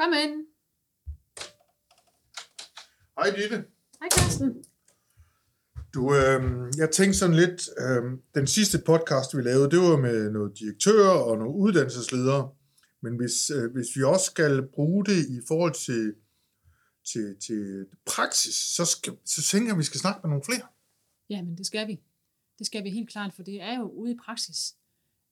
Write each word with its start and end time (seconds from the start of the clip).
Kom 0.00 0.12
ind. 0.24 0.46
Hej 3.18 3.30
Ditte. 3.36 3.56
Hej 4.00 4.08
Carsten. 4.16 4.64
Du, 5.94 6.14
øh, 6.14 6.40
jeg 6.76 6.90
tænkte 6.90 7.18
sådan 7.18 7.36
lidt, 7.36 7.68
øh, 7.78 8.18
den 8.34 8.46
sidste 8.46 8.78
podcast, 8.86 9.36
vi 9.36 9.42
lavede, 9.42 9.70
det 9.70 9.78
var 9.78 9.96
med 9.96 10.30
noget 10.30 10.58
direktør 10.58 11.08
og 11.08 11.38
nogle 11.38 11.54
uddannelsesledere. 11.54 12.54
Men 13.00 13.16
hvis, 13.16 13.50
øh, 13.50 13.72
hvis 13.72 13.96
vi 13.96 14.02
også 14.02 14.26
skal 14.26 14.68
bruge 14.74 15.04
det 15.04 15.20
i 15.36 15.40
forhold 15.48 15.74
til, 15.86 16.14
til, 17.12 17.36
til 17.46 17.86
praksis, 18.06 18.54
så, 18.54 18.84
skal, 18.84 19.12
så 19.24 19.42
tænker 19.42 19.66
jeg, 19.66 19.74
at 19.74 19.78
vi 19.78 19.84
skal 19.90 20.00
snakke 20.00 20.20
med 20.22 20.28
nogle 20.30 20.44
flere. 20.44 20.66
Ja, 21.30 21.42
men 21.42 21.58
det 21.58 21.66
skal 21.66 21.88
vi. 21.88 22.00
Det 22.58 22.66
skal 22.66 22.84
vi 22.84 22.90
helt 22.90 23.10
klart, 23.10 23.34
for 23.34 23.42
det 23.42 23.62
er 23.62 23.78
jo 23.78 23.90
ude 23.90 24.12
i 24.12 24.18
praksis, 24.24 24.74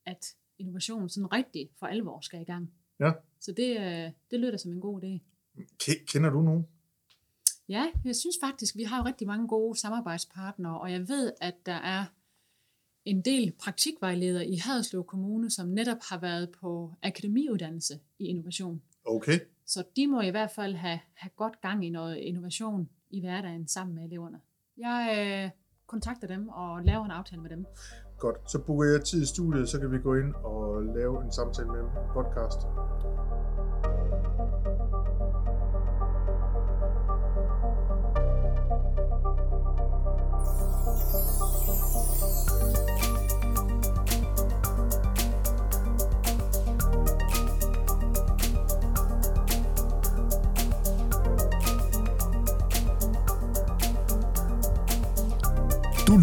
at 0.07 0.35
innovation 0.59 1.09
sådan 1.09 1.33
rigtig 1.33 1.71
for 1.79 1.87
alvor 1.87 2.21
skal 2.21 2.41
i 2.41 2.45
gang. 2.45 2.73
Ja. 3.01 3.13
Så 3.41 3.53
det, 3.53 3.77
øh, 3.77 4.11
det 4.31 4.41
lyder 4.41 4.57
som 4.57 4.73
en 4.73 4.81
god 4.81 5.03
idé. 5.03 5.19
Ke- 5.83 6.05
Kender 6.05 6.31
du 6.31 6.43
nogen? 6.43 6.67
Ja, 7.69 7.87
jeg 8.05 8.17
synes 8.17 8.37
faktisk, 8.43 8.77
vi 8.77 8.83
har 8.83 8.99
jo 8.99 9.05
rigtig 9.05 9.27
mange 9.27 9.49
gode 9.49 9.79
samarbejdspartnere, 9.79 10.81
og 10.81 10.93
jeg 10.93 11.09
ved, 11.09 11.33
at 11.41 11.55
der 11.67 11.73
er 11.75 12.05
en 13.05 13.21
del 13.21 13.53
praktikvejledere 13.53 14.47
i 14.47 14.57
Haderslev 14.57 15.05
Kommune, 15.05 15.51
som 15.51 15.69
netop 15.69 15.97
har 16.11 16.19
været 16.19 16.51
på 16.61 16.95
akademiuddannelse 17.03 18.01
i 18.19 18.25
innovation. 18.25 18.83
Okay. 19.05 19.39
Så 19.67 19.85
de 19.97 20.07
må 20.07 20.21
i 20.21 20.31
hvert 20.31 20.51
fald 20.51 20.75
have, 20.75 21.01
have 21.15 21.31
godt 21.37 21.61
gang 21.61 21.87
i 21.87 21.91
noget 21.91 22.17
innovation 22.17 22.89
i 23.11 23.21
hverdagen 23.21 23.69
sammen 23.69 23.95
med 23.95 24.05
eleverne. 24.05 24.41
Jeg 24.77 25.15
øh, 25.45 25.51
kontakter 25.87 26.29
dem 26.29 26.49
og 26.49 26.83
laver 26.85 27.05
en 27.05 27.11
aftale 27.11 27.43
med 27.43 27.51
dem. 27.51 27.67
Godt. 28.19 28.51
Så 28.51 28.59
booker 28.59 28.85
jeg 28.85 29.05
tid 29.05 29.23
i 29.23 29.27
studiet, 29.27 29.69
så 29.69 29.81
kan 29.81 29.93
vi 29.93 29.99
gå 29.99 30.15
ind 30.15 30.35
og 30.35 30.83
lave 30.83 31.25
en 31.25 31.33
samtale 31.33 31.69
med 31.69 31.81
en 31.81 31.87
Podcast. 32.15 32.61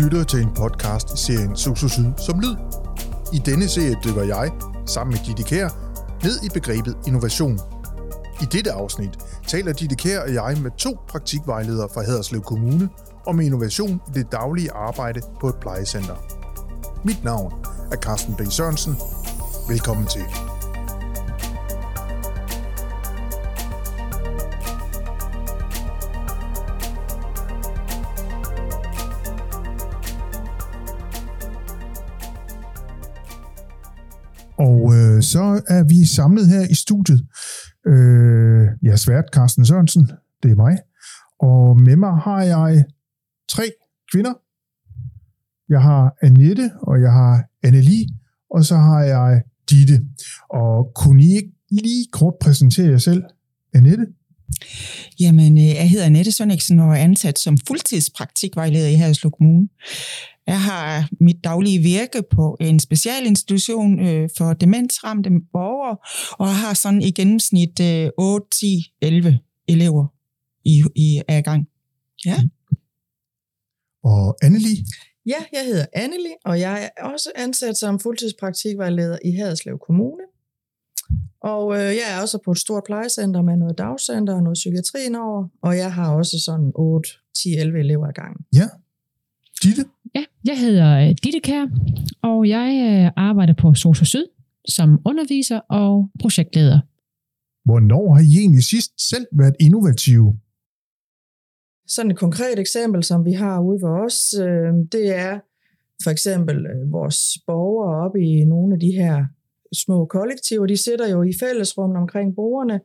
Lytter 0.04 0.24
til 0.24 0.42
en 0.42 0.54
podcast 0.56 1.14
i 1.14 1.18
serien 1.18 1.56
Soso 1.56 1.88
Syd 1.88 2.12
som 2.18 2.40
lyd. 2.40 2.56
I 3.34 3.38
denne 3.38 3.68
serie 3.68 3.98
dykker 4.06 4.24
jeg, 4.24 4.52
sammen 4.86 5.12
med 5.14 5.26
Ditte 5.28 5.44
Kær, 5.44 5.70
ned 6.24 6.44
i 6.44 6.50
begrebet 6.54 6.96
innovation. 7.08 7.60
I 8.42 8.46
dette 8.46 8.72
afsnit 8.72 9.20
taler 9.48 9.74
Ditte 9.74 9.96
Kær 9.96 10.20
og 10.20 10.34
jeg 10.34 10.58
med 10.62 10.72
to 10.78 10.98
praktikvejledere 11.08 11.90
fra 11.94 12.02
Haderslev 12.02 12.42
Kommune 12.42 12.90
om 13.26 13.40
innovation 13.40 14.02
i 14.08 14.12
det 14.14 14.32
daglige 14.32 14.72
arbejde 14.72 15.22
på 15.40 15.48
et 15.48 15.56
plejecenter. 15.56 16.16
Mit 17.04 17.24
navn 17.24 17.54
er 17.92 17.96
Carsten 17.96 18.36
B. 18.36 18.42
Sørensen. 18.50 18.96
Velkommen 19.70 20.08
til. 20.08 20.53
Så 35.34 35.44
er 35.68 35.84
vi 35.84 36.06
samlet 36.06 36.48
her 36.48 36.64
i 36.74 36.76
studiet. 36.86 37.22
Øh, 37.92 38.64
jeg 38.86 38.92
er 38.92 39.02
svært 39.06 39.26
Carsten 39.36 39.66
Sørensen, 39.66 40.06
det 40.44 40.52
er 40.52 40.56
mig. 40.56 40.78
Og 41.40 41.80
med 41.80 41.96
mig 41.96 42.14
har 42.28 42.42
jeg 42.44 42.86
tre 43.50 43.64
kvinder. 44.12 44.34
Jeg 45.70 45.82
har 45.82 46.04
Annette, 46.22 46.72
og 46.82 47.02
jeg 47.02 47.12
har 47.12 47.44
Annelie, 47.64 48.08
og 48.50 48.66
så 48.66 48.76
har 48.76 49.02
jeg 49.02 49.42
Ditte. 49.70 49.98
Og 50.50 50.92
kunne 50.96 51.24
I 51.24 51.32
ikke 51.36 51.54
lige 51.72 52.08
kort 52.12 52.34
præsentere 52.42 52.90
jer 52.92 52.98
selv? 52.98 53.24
Annette? 53.74 54.06
Jamen, 55.20 55.58
øh, 55.58 55.66
jeg 55.66 55.90
hedder 55.90 56.06
Annette 56.06 56.32
Sønniksen 56.32 56.80
og 56.80 56.90
er 56.90 56.96
ansat 56.96 57.40
som 57.40 57.58
fuldtidspraktikvejleder 57.68 58.88
i 58.88 58.94
Haderslev 58.94 59.32
Kommune. 59.32 59.70
Jeg 60.48 60.62
har 60.62 61.10
mit 61.20 61.44
daglige 61.44 61.80
virke 61.80 62.24
på 62.32 62.58
en 62.60 62.80
specialinstitution 62.80 64.08
øh, 64.08 64.30
for 64.38 64.54
demensramte 64.54 65.30
borgere, 65.54 65.98
og 66.32 66.48
jeg 66.48 66.56
har 66.56 66.74
sådan 66.74 67.02
i 67.02 67.12
gennemsnit 67.12 67.80
øh, 67.80 68.10
8, 68.18 68.48
10, 68.60 68.94
11 69.02 69.40
elever 69.68 70.06
i, 70.66 70.84
i 70.96 71.22
af 71.28 71.44
gang. 71.44 71.68
Ja. 72.26 72.36
Og 74.04 74.38
Annelie? 74.42 74.86
Ja, 75.26 75.46
jeg 75.54 75.66
hedder 75.66 75.86
Anneli, 75.94 76.34
og 76.46 76.60
jeg 76.60 76.90
er 76.98 77.04
også 77.04 77.32
ansat 77.36 77.78
som 77.78 78.00
fuldtidspraktikvejleder 78.00 79.18
i 79.26 79.32
Haderslev 79.32 79.80
Kommune. 79.88 80.24
Og 81.42 81.74
øh, 81.74 81.80
jeg 82.00 82.08
er 82.14 82.22
også 82.22 82.38
på 82.46 82.52
et 82.52 82.58
stort 82.58 82.84
plejecenter 82.86 83.42
med 83.42 83.56
noget 83.58 83.78
dagcenter 83.78 84.34
og 84.34 84.44
noget 84.44 84.54
psykiatri 84.54 85.00
over, 85.16 85.48
og 85.62 85.78
jeg 85.78 85.94
har 85.94 86.16
også 86.16 86.40
sådan 86.46 86.72
8, 86.76 87.10
10, 87.44 87.50
11 87.50 87.80
elever 87.80 88.08
ad 88.08 88.14
gangen. 88.14 88.46
Ja. 88.54 88.68
Ditte? 89.64 89.86
Ja, 90.16 90.24
jeg 90.46 90.60
hedder 90.60 91.00
øh, 91.00 91.16
Ditte 91.24 91.40
Kær, 91.40 91.66
og 92.22 92.48
jeg 92.48 92.70
øh, 92.90 93.12
arbejder 93.16 93.54
på 93.54 93.74
Soso 93.74 94.06
Syd 94.06 94.26
som 94.68 95.02
underviser 95.06 95.60
og 95.60 96.10
projektleder. 96.20 96.80
Hvornår 97.66 98.14
har 98.14 98.22
I 98.22 98.38
egentlig 98.40 98.64
sidst 98.64 99.10
selv 99.10 99.26
været 99.32 99.56
innovative? 99.60 100.40
Sådan 101.88 102.12
et 102.12 102.18
konkret 102.18 102.60
eksempel, 102.60 103.04
som 103.04 103.26
vi 103.26 103.34
har 103.34 103.62
ude 103.62 103.82
ved 103.82 103.90
os, 104.06 104.34
øh, 104.34 104.74
det 104.92 105.16
er 105.16 105.40
for 106.04 106.10
eksempel 106.10 106.58
øh, 106.66 106.92
vores 106.92 107.18
borgere 107.48 108.06
oppe 108.06 108.20
i 108.20 108.46
nogle 108.46 108.74
af 108.74 108.80
de 108.80 108.92
her 108.92 109.26
små 109.74 110.06
kollektiver, 110.06 110.66
de 110.66 110.84
sidder 110.84 111.08
jo 111.10 111.24
i 111.24 111.34
fællesrummet 111.40 111.98
omkring 111.98 112.36
borgerne, 112.36 112.80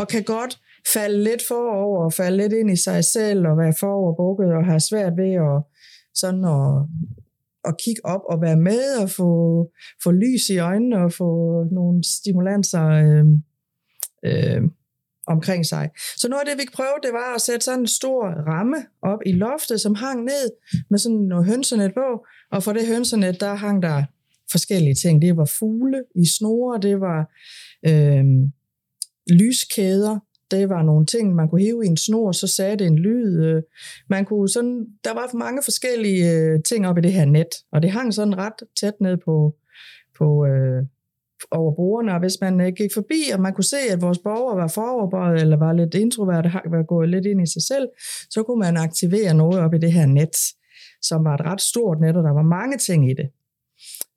og 0.00 0.08
kan 0.08 0.22
godt 0.22 0.58
falde 0.92 1.24
lidt 1.24 1.42
forover 1.48 2.04
og 2.04 2.12
falde 2.12 2.36
lidt 2.36 2.52
ind 2.52 2.70
i 2.70 2.76
sig 2.76 3.04
selv 3.04 3.46
og 3.46 3.58
være 3.58 3.74
foroverbukket 3.80 4.52
og 4.52 4.64
have 4.64 4.80
svært 4.80 5.12
ved 5.16 5.32
at, 5.32 5.62
sådan 6.14 6.44
at, 6.44 6.86
at 7.64 7.74
kigge 7.84 8.06
op 8.06 8.20
og 8.30 8.40
være 8.40 8.56
med 8.56 8.96
og 9.02 9.10
få, 9.10 9.30
få 10.02 10.10
lys 10.10 10.48
i 10.48 10.58
øjnene 10.58 11.04
og 11.04 11.12
få 11.12 11.62
nogle 11.72 12.04
stimulanser 12.04 12.86
øh, 12.88 13.26
øh, 14.24 14.62
omkring 15.26 15.66
sig. 15.66 15.90
Så 16.16 16.28
noget 16.28 16.40
af 16.40 16.46
det, 16.46 16.62
vi 16.62 16.68
prøvede, 16.74 17.02
det 17.02 17.12
var 17.12 17.34
at 17.34 17.40
sætte 17.40 17.64
sådan 17.64 17.80
en 17.80 17.86
stor 17.86 18.24
ramme 18.26 18.76
op 19.02 19.18
i 19.26 19.32
loftet, 19.32 19.80
som 19.80 19.94
hang 19.94 20.24
ned 20.24 20.50
med 20.90 20.98
sådan 20.98 21.18
noget 21.18 21.46
hønsenet 21.46 21.94
på, 21.94 22.26
og 22.52 22.62
for 22.62 22.72
det 22.72 22.86
hønsenet, 22.86 23.40
der 23.40 23.54
hang 23.54 23.82
der 23.82 24.04
forskellige 24.50 24.94
ting. 24.94 25.22
Det 25.22 25.36
var 25.36 25.44
fugle 25.44 26.02
i 26.14 26.26
snore, 26.38 26.78
det 26.80 27.00
var 27.00 27.20
øh, 27.88 28.24
lyskæder, 29.30 30.18
det 30.50 30.68
var 30.68 30.82
nogle 30.82 31.06
ting, 31.06 31.34
man 31.34 31.48
kunne 31.48 31.60
hive 31.60 31.84
i 31.84 31.88
en 31.88 31.96
snor, 31.96 32.32
så 32.32 32.46
sagde 32.46 32.76
det 32.76 32.86
en 32.86 32.98
lyd. 32.98 33.44
Øh. 33.44 33.62
Man 34.10 34.24
kunne 34.24 34.48
sådan, 34.48 34.86
der 35.04 35.14
var 35.14 35.36
mange 35.38 35.60
forskellige 35.64 36.32
øh, 36.32 36.58
ting 36.68 36.86
op 36.86 36.98
i 36.98 37.00
det 37.00 37.12
her 37.12 37.24
net, 37.24 37.48
og 37.72 37.82
det 37.82 37.90
hang 37.90 38.14
sådan 38.14 38.38
ret 38.38 38.62
tæt 38.80 38.94
ned 39.00 39.16
på, 39.24 39.54
på 40.18 40.46
øh, 40.46 40.82
over 41.50 41.74
brugerne, 41.74 42.12
og 42.14 42.20
hvis 42.20 42.36
man 42.40 42.60
øh, 42.60 42.72
gik 42.76 42.90
forbi, 42.94 43.20
og 43.34 43.40
man 43.40 43.54
kunne 43.54 43.64
se, 43.64 43.76
at 43.92 44.02
vores 44.02 44.18
borgere 44.18 44.56
var 44.56 44.68
foroverbøjet, 44.68 45.40
eller 45.40 45.56
var 45.56 45.72
lidt 45.72 45.94
introverte, 45.94 46.48
har- 46.48 46.66
var 46.70 46.82
gået 46.82 47.08
lidt 47.08 47.26
ind 47.26 47.42
i 47.42 47.52
sig 47.52 47.62
selv, 47.62 47.88
så 48.30 48.42
kunne 48.42 48.58
man 48.58 48.76
aktivere 48.76 49.34
noget 49.34 49.58
op 49.60 49.74
i 49.74 49.78
det 49.78 49.92
her 49.92 50.06
net, 50.06 50.36
som 51.02 51.24
var 51.24 51.34
et 51.34 51.40
ret 51.40 51.60
stort 51.60 52.00
net, 52.00 52.16
og 52.16 52.24
der 52.24 52.32
var 52.32 52.42
mange 52.42 52.76
ting 52.78 53.10
i 53.10 53.14
det. 53.14 53.28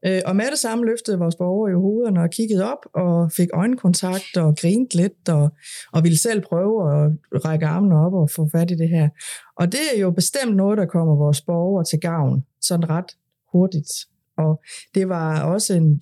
Øh, 0.05 0.21
Og 0.25 0.35
med 0.35 0.45
det 0.51 0.59
samme 0.59 0.85
løftede 0.85 1.19
vores 1.19 1.35
borgere 1.35 1.71
jo 1.71 1.81
hovederne 1.81 2.21
og 2.21 2.29
kiggede 2.29 2.71
op 2.71 2.85
og 2.93 3.31
fik 3.31 3.47
øjenkontakt 3.53 4.37
og 4.37 4.57
grinte 4.57 4.97
lidt 4.97 5.29
og, 5.29 5.49
og 5.93 6.03
ville 6.03 6.17
selv 6.17 6.41
prøve 6.41 6.75
at 6.95 7.11
række 7.45 7.65
armene 7.65 7.95
op 7.95 8.13
og 8.13 8.29
få 8.29 8.49
fat 8.51 8.71
i 8.71 8.75
det 8.75 8.89
her. 8.89 9.09
Og 9.55 9.71
det 9.71 9.79
er 9.95 9.99
jo 9.99 10.11
bestemt 10.11 10.55
noget, 10.55 10.77
der 10.77 10.85
kommer 10.85 11.15
vores 11.15 11.41
borgere 11.41 11.85
til 11.85 11.99
gavn, 11.99 12.43
sådan 12.61 12.89
ret 12.89 13.11
hurtigt. 13.51 13.91
Og 14.37 14.61
det 14.95 15.09
var 15.09 15.43
også 15.43 15.73
en, 15.73 16.01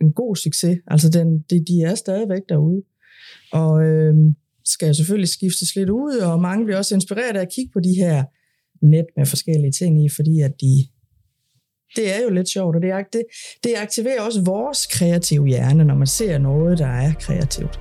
en 0.00 0.12
god 0.12 0.36
succes. 0.36 0.78
Altså 0.86 1.08
den, 1.10 1.38
de, 1.50 1.64
de 1.64 1.82
er 1.82 1.94
stadigvæk 1.94 2.42
derude. 2.48 2.82
Og 3.52 3.84
øh, 3.84 4.14
skal 4.64 4.94
selvfølgelig 4.94 5.28
skiftes 5.28 5.76
lidt 5.76 5.90
ud, 5.90 6.18
og 6.18 6.40
mange 6.40 6.64
bliver 6.64 6.78
også 6.78 6.94
inspireret 6.94 7.36
af 7.36 7.40
at 7.40 7.52
kigge 7.54 7.72
på 7.72 7.80
de 7.80 7.94
her 7.94 8.24
net 8.86 9.06
med 9.16 9.26
forskellige 9.26 9.72
ting 9.72 10.04
i, 10.04 10.08
fordi 10.08 10.40
at 10.40 10.60
de, 10.60 10.86
det 11.96 12.16
er 12.16 12.22
jo 12.22 12.30
lidt 12.30 12.48
sjovt, 12.48 12.76
og 12.76 12.82
det, 12.82 12.92
det, 13.12 13.22
det 13.64 13.74
aktiverer 13.76 14.22
også 14.22 14.42
vores 14.44 14.86
kreative 14.86 15.46
hjerne, 15.46 15.84
når 15.84 15.94
man 15.94 16.06
ser 16.06 16.38
noget, 16.38 16.78
der 16.78 16.86
er 16.86 17.12
kreativt. 17.20 17.80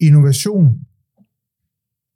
Innovation 0.00 0.66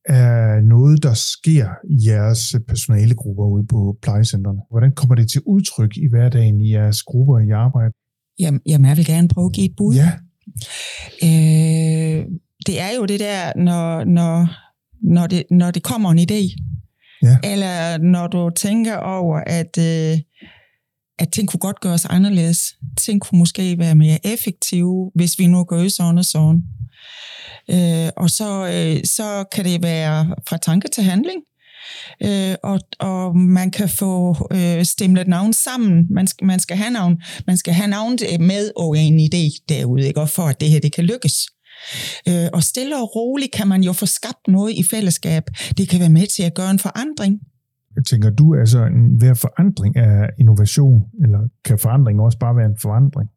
er 0.05 0.61
noget, 0.61 1.03
der 1.03 1.15
sker 1.15 1.69
i 1.91 2.09
jeres 2.09 2.57
personalegrupper 2.69 3.45
ude 3.45 3.67
på 3.67 3.99
plejecentrene? 4.03 4.61
Hvordan 4.71 4.93
kommer 4.95 5.15
det 5.15 5.31
til 5.31 5.43
udtryk 5.47 5.97
i 5.97 6.09
hverdagen 6.11 6.61
i 6.61 6.73
jeres 6.73 7.03
grupper 7.03 7.39
i 7.39 7.51
arbejde? 7.51 7.93
Jamen, 8.39 8.61
jamen 8.67 8.89
jeg 8.89 8.97
vil 8.97 9.07
gerne 9.07 9.29
prøve 9.29 9.47
at 9.47 9.53
give 9.53 9.67
et 9.67 9.77
bud. 9.77 9.95
Ja. 9.95 10.11
Øh, 11.23 12.27
det 12.67 12.81
er 12.81 12.91
jo 12.97 13.05
det 13.05 13.21
der, 13.21 13.53
når, 13.57 14.05
når, 14.05 14.49
når, 15.03 15.27
det, 15.27 15.45
når 15.51 15.71
det 15.71 15.83
kommer 15.83 16.11
en 16.11 16.19
idé, 16.19 16.65
Ja. 17.23 17.37
eller 17.45 17.99
når 17.99 18.27
du 18.27 18.51
tænker 18.57 18.97
over, 18.97 19.41
at, 19.47 19.79
øh, 19.79 20.19
at 21.19 21.33
ting 21.33 21.49
kunne 21.49 21.61
godt 21.61 21.81
gøres 21.81 22.05
anderledes. 22.05 22.75
Ting 22.99 23.21
kunne 23.21 23.39
måske 23.39 23.79
være 23.79 23.95
mere 23.95 24.19
effektive, 24.27 25.11
hvis 25.15 25.39
vi 25.39 25.47
nu 25.47 25.65
gør 25.65 25.89
sådan 25.89 26.19
og 26.19 26.25
sådan. 26.25 26.63
Øh, 27.71 28.11
og 28.17 28.31
så, 28.31 28.67
øh, 28.67 29.05
så 29.05 29.45
kan 29.53 29.65
det 29.65 29.83
være 29.83 30.35
fra 30.49 30.57
tanke 30.57 30.89
til 30.89 31.03
handling. 31.05 31.43
Øh, 32.23 32.55
og, 32.63 32.81
og 32.99 33.37
man 33.37 33.71
kan 33.71 33.89
få 33.89 34.37
øh, 34.53 34.85
stemlet 34.85 35.29
navn 35.29 35.53
sammen. 35.53 36.07
Man 36.11 36.27
skal, 36.27 36.47
man 36.47 36.61
skal 36.61 36.77
have 36.77 36.91
navn, 36.91 37.23
man 37.47 37.57
skal 37.57 37.75
have 37.75 37.89
navn 37.89 38.19
med 38.41 38.71
og 38.77 38.99
en 38.99 39.21
idé 39.21 39.65
derude, 39.69 40.07
ikke? 40.07 40.21
Og 40.21 40.29
for 40.29 40.43
at 40.43 40.61
det 40.61 40.71
her 40.71 40.81
det 40.81 40.93
kan 40.93 41.05
lykkes. 41.05 41.35
Øh, 42.29 42.49
og 42.53 42.63
stille 42.63 42.97
og 43.03 43.17
roligt 43.17 43.53
kan 43.53 43.69
man 43.69 43.83
jo 43.83 43.93
få 43.93 44.07
skabt 44.07 44.49
noget 44.49 44.73
i 44.73 44.83
fællesskab. 44.91 45.43
Det 45.79 45.89
kan 45.89 46.01
være 46.01 46.09
med 46.19 46.27
til 46.37 46.43
at 46.43 46.55
gøre 46.55 46.71
en 46.71 46.79
forandring. 46.79 47.41
Jeg 47.97 48.05
tænker 48.05 48.31
du, 48.31 48.55
altså 48.55 48.85
en, 48.85 49.17
hver 49.19 49.35
forandring 49.35 49.97
er 49.97 50.27
innovation, 50.39 51.03
eller 51.23 51.39
kan 51.65 51.79
forandring 51.79 52.21
også 52.21 52.39
bare 52.39 52.57
være 52.57 52.67
en 52.67 52.79
forandring? 52.83 53.29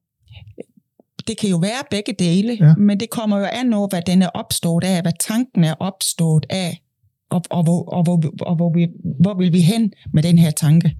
Det 1.27 1.37
kan 1.37 1.49
jo 1.49 1.57
være 1.57 1.81
begge 1.91 2.13
dele, 2.19 2.57
Ja. 2.59 2.65
ja. 2.67 2.75
men 2.75 2.99
det 2.99 3.09
kommer 3.09 3.37
jo 3.39 3.45
an 3.53 3.73
over, 3.73 3.87
hvad 3.89 4.01
den 4.07 4.21
er 4.21 4.27
opstået 4.27 4.83
af, 4.83 5.01
hvad 5.01 5.11
tanken 5.27 5.63
er 5.63 5.73
opstået 5.73 6.45
af, 6.49 6.81
og, 7.29 7.41
og, 7.49 7.63
hvor, 7.63 7.83
og, 7.89 8.03
hvor, 8.03 8.23
og 8.41 8.55
hvor, 8.55 8.73
vi, 8.73 8.87
hvor 9.21 9.33
vil 9.37 9.53
vi 9.53 9.61
hen 9.61 9.93
med 10.13 10.23
den 10.23 10.37
her 10.37 10.51
tanke. 10.51 10.97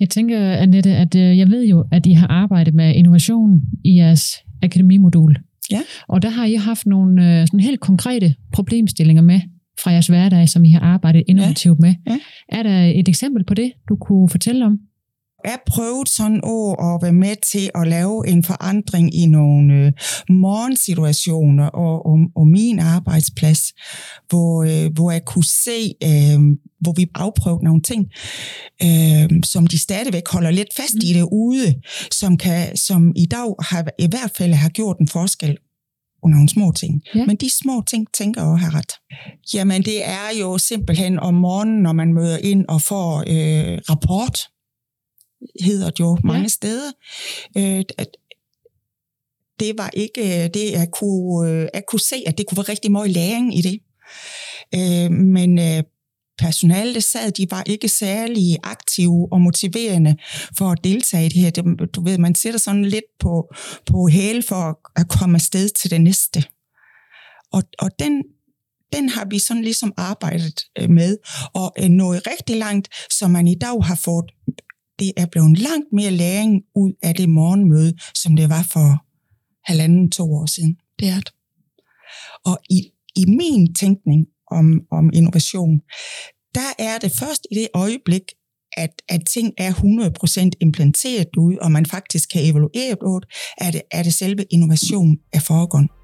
Jeg 0.00 0.08
tænker, 0.10 0.52
Annette, 0.52 0.90
at 0.90 1.14
øh, 1.14 1.38
jeg 1.38 1.48
ved 1.48 1.64
jo, 1.66 1.84
at 1.92 2.06
I 2.06 2.12
har 2.12 2.26
arbejdet 2.26 2.74
med 2.74 2.94
innovation 2.94 3.60
i 3.84 3.98
jeres 3.98 4.36
akademimodul. 4.62 5.36
Ja. 5.70 5.80
Og 6.08 6.22
der 6.22 6.28
har 6.28 6.44
I 6.44 6.54
haft 6.54 6.86
nogle 6.86 7.40
øh, 7.40 7.46
sådan 7.46 7.60
helt 7.60 7.80
konkrete 7.80 8.34
problemstillinger 8.52 9.22
med 9.22 9.40
fra 9.82 9.90
jeres 9.90 10.06
hverdag, 10.06 10.48
som 10.48 10.64
I 10.64 10.70
har 10.70 10.80
arbejdet 10.80 11.22
innovativt 11.28 11.80
med. 11.80 11.94
Ja. 12.08 12.18
Er 12.48 12.62
der 12.62 12.92
et 12.94 13.08
eksempel 13.08 13.44
på 13.44 13.54
det, 13.54 13.72
du 13.88 13.96
kunne 13.96 14.28
fortælle 14.28 14.66
om? 14.66 14.78
Jeg 15.44 15.58
prøvet 15.66 16.08
sådan 16.08 16.40
år 16.42 16.94
at 16.94 17.02
være 17.02 17.12
med 17.12 17.36
til 17.52 17.70
at 17.74 17.88
lave 17.88 18.28
en 18.28 18.44
forandring 18.44 19.14
i 19.14 19.26
nogle 19.26 19.74
øh, 19.74 19.92
morgensituationer 20.28 21.66
og, 21.66 22.06
og, 22.06 22.18
og 22.36 22.46
min 22.46 22.78
arbejdsplads, 22.78 23.72
hvor, 24.28 24.62
øh, 24.62 24.92
hvor 24.94 25.10
jeg 25.10 25.24
kunne 25.24 25.44
se, 25.44 25.94
øh, 26.04 26.40
hvor 26.80 26.92
vi 26.92 27.06
afprøvede 27.14 27.64
nogle 27.64 27.82
ting, 27.82 28.06
øh, 28.82 29.40
som 29.44 29.66
de 29.66 29.78
stadigvæk 29.78 30.28
holder 30.28 30.50
lidt 30.50 30.68
fast 30.76 30.94
i 31.04 31.12
derude, 31.12 31.74
som, 32.12 32.36
kan, 32.36 32.76
som 32.76 33.12
i 33.16 33.26
dag 33.26 33.54
har, 33.60 33.86
i 33.98 34.06
hvert 34.10 34.32
fald 34.36 34.52
har 34.52 34.68
gjort 34.68 34.98
en 34.98 35.08
forskel 35.08 35.56
og 36.22 36.30
nogle 36.30 36.48
små 36.48 36.72
ting. 36.72 37.02
Ja. 37.14 37.26
Men 37.26 37.36
de 37.36 37.50
små 37.62 37.82
ting 37.86 38.06
tænker 38.14 38.42
jeg 38.42 38.50
også 38.50 38.64
har 38.64 38.74
ret. 38.74 38.92
Jamen 39.54 39.82
det 39.82 40.08
er 40.08 40.38
jo 40.40 40.58
simpelthen 40.58 41.18
om 41.18 41.34
morgenen, 41.34 41.82
når 41.82 41.92
man 41.92 42.12
møder 42.12 42.38
ind 42.38 42.64
og 42.68 42.82
får 42.82 43.18
øh, 43.18 43.78
rapport, 43.90 44.48
hedder 45.60 45.90
det 45.90 46.00
jo 46.00 46.18
mange 46.24 46.42
Ja. 46.42 46.48
steder. 46.48 46.92
Øh, 47.56 47.84
det 49.60 49.78
var 49.78 49.90
ikke 49.94 50.20
øh, 50.44 50.50
det, 50.54 50.72
jeg 50.72 50.88
kunne, 50.92 51.50
øh, 51.50 51.68
jeg 51.74 51.82
kunne 51.88 52.00
se, 52.00 52.16
at 52.26 52.38
det 52.38 52.46
kunne 52.46 52.56
være 52.56 52.68
rigtig 52.68 52.92
meget 52.92 53.10
læring 53.10 53.58
i 53.58 53.62
det. 53.62 53.78
Øh, 54.74 55.10
men 55.10 55.58
øh, 55.58 55.82
personalet, 56.38 56.94
der 56.94 57.00
sad, 57.00 57.30
de 57.32 57.46
var 57.50 57.62
ikke 57.66 57.88
særlig 57.88 58.56
aktive 58.62 59.28
og 59.32 59.40
motiverende 59.40 60.16
for 60.58 60.64
at 60.70 60.84
deltage 60.84 61.26
i 61.26 61.28
det 61.28 61.42
her. 61.42 61.50
Det, 61.50 61.64
du 61.94 62.04
ved, 62.04 62.18
man 62.18 62.34
sætter 62.34 62.60
sådan 62.60 62.84
lidt 62.84 63.04
på, 63.20 63.48
på 63.86 64.08
hæl 64.08 64.42
for 64.42 64.80
at 65.00 65.08
komme 65.08 65.36
afsted 65.36 65.68
til 65.68 65.90
det 65.90 66.00
næste. 66.00 66.44
Og, 67.52 67.62
og 67.78 67.90
den, 67.98 68.22
den 68.92 69.08
har 69.08 69.24
vi 69.30 69.38
sådan 69.38 69.62
ligesom 69.62 69.92
arbejdet 69.96 70.60
øh, 70.78 70.90
med, 70.90 71.16
og 71.54 71.72
øh, 71.78 71.88
nået 71.88 72.22
rigtig 72.26 72.56
langt, 72.56 72.88
så 73.10 73.28
man 73.28 73.48
i 73.48 73.54
dag 73.54 73.84
har 73.84 73.94
fået, 74.04 74.24
det 74.98 75.12
er 75.16 75.26
blevet 75.26 75.58
langt 75.58 75.92
mere 75.92 76.10
læring 76.10 76.62
ud 76.74 76.92
af 77.02 77.14
det 77.14 77.28
morgenmøde, 77.28 77.92
som 78.14 78.36
det 78.36 78.48
var 78.48 78.66
for 78.72 79.04
halvanden, 79.70 80.10
to 80.10 80.34
år 80.34 80.46
siden. 80.46 80.76
Det 80.98 81.08
er 81.08 81.20
det. 81.20 81.32
Og 82.44 82.58
i, 82.70 82.80
i 83.16 83.24
min 83.26 83.74
tænkning 83.74 84.26
om, 84.50 84.80
om 84.90 85.10
innovation, 85.14 85.80
der 86.54 86.70
er 86.78 86.98
det 86.98 87.12
først 87.18 87.46
i 87.50 87.54
det 87.54 87.68
øjeblik, 87.74 88.22
at, 88.76 89.02
at 89.08 89.22
ting 89.34 89.54
er 89.58 89.72
100% 89.72 90.50
implanteret 90.60 91.36
ud, 91.36 91.56
og 91.56 91.72
man 91.72 91.86
faktisk 91.86 92.28
kan 92.32 92.44
evaluere 92.44 92.96
på 93.00 93.20
det, 93.20 93.28
er 93.58 93.70
det, 93.70 93.82
er 93.90 94.02
det 94.02 94.14
selve 94.14 94.44
innovation 94.50 95.16
af 95.32 95.42
foregående. 95.42 95.97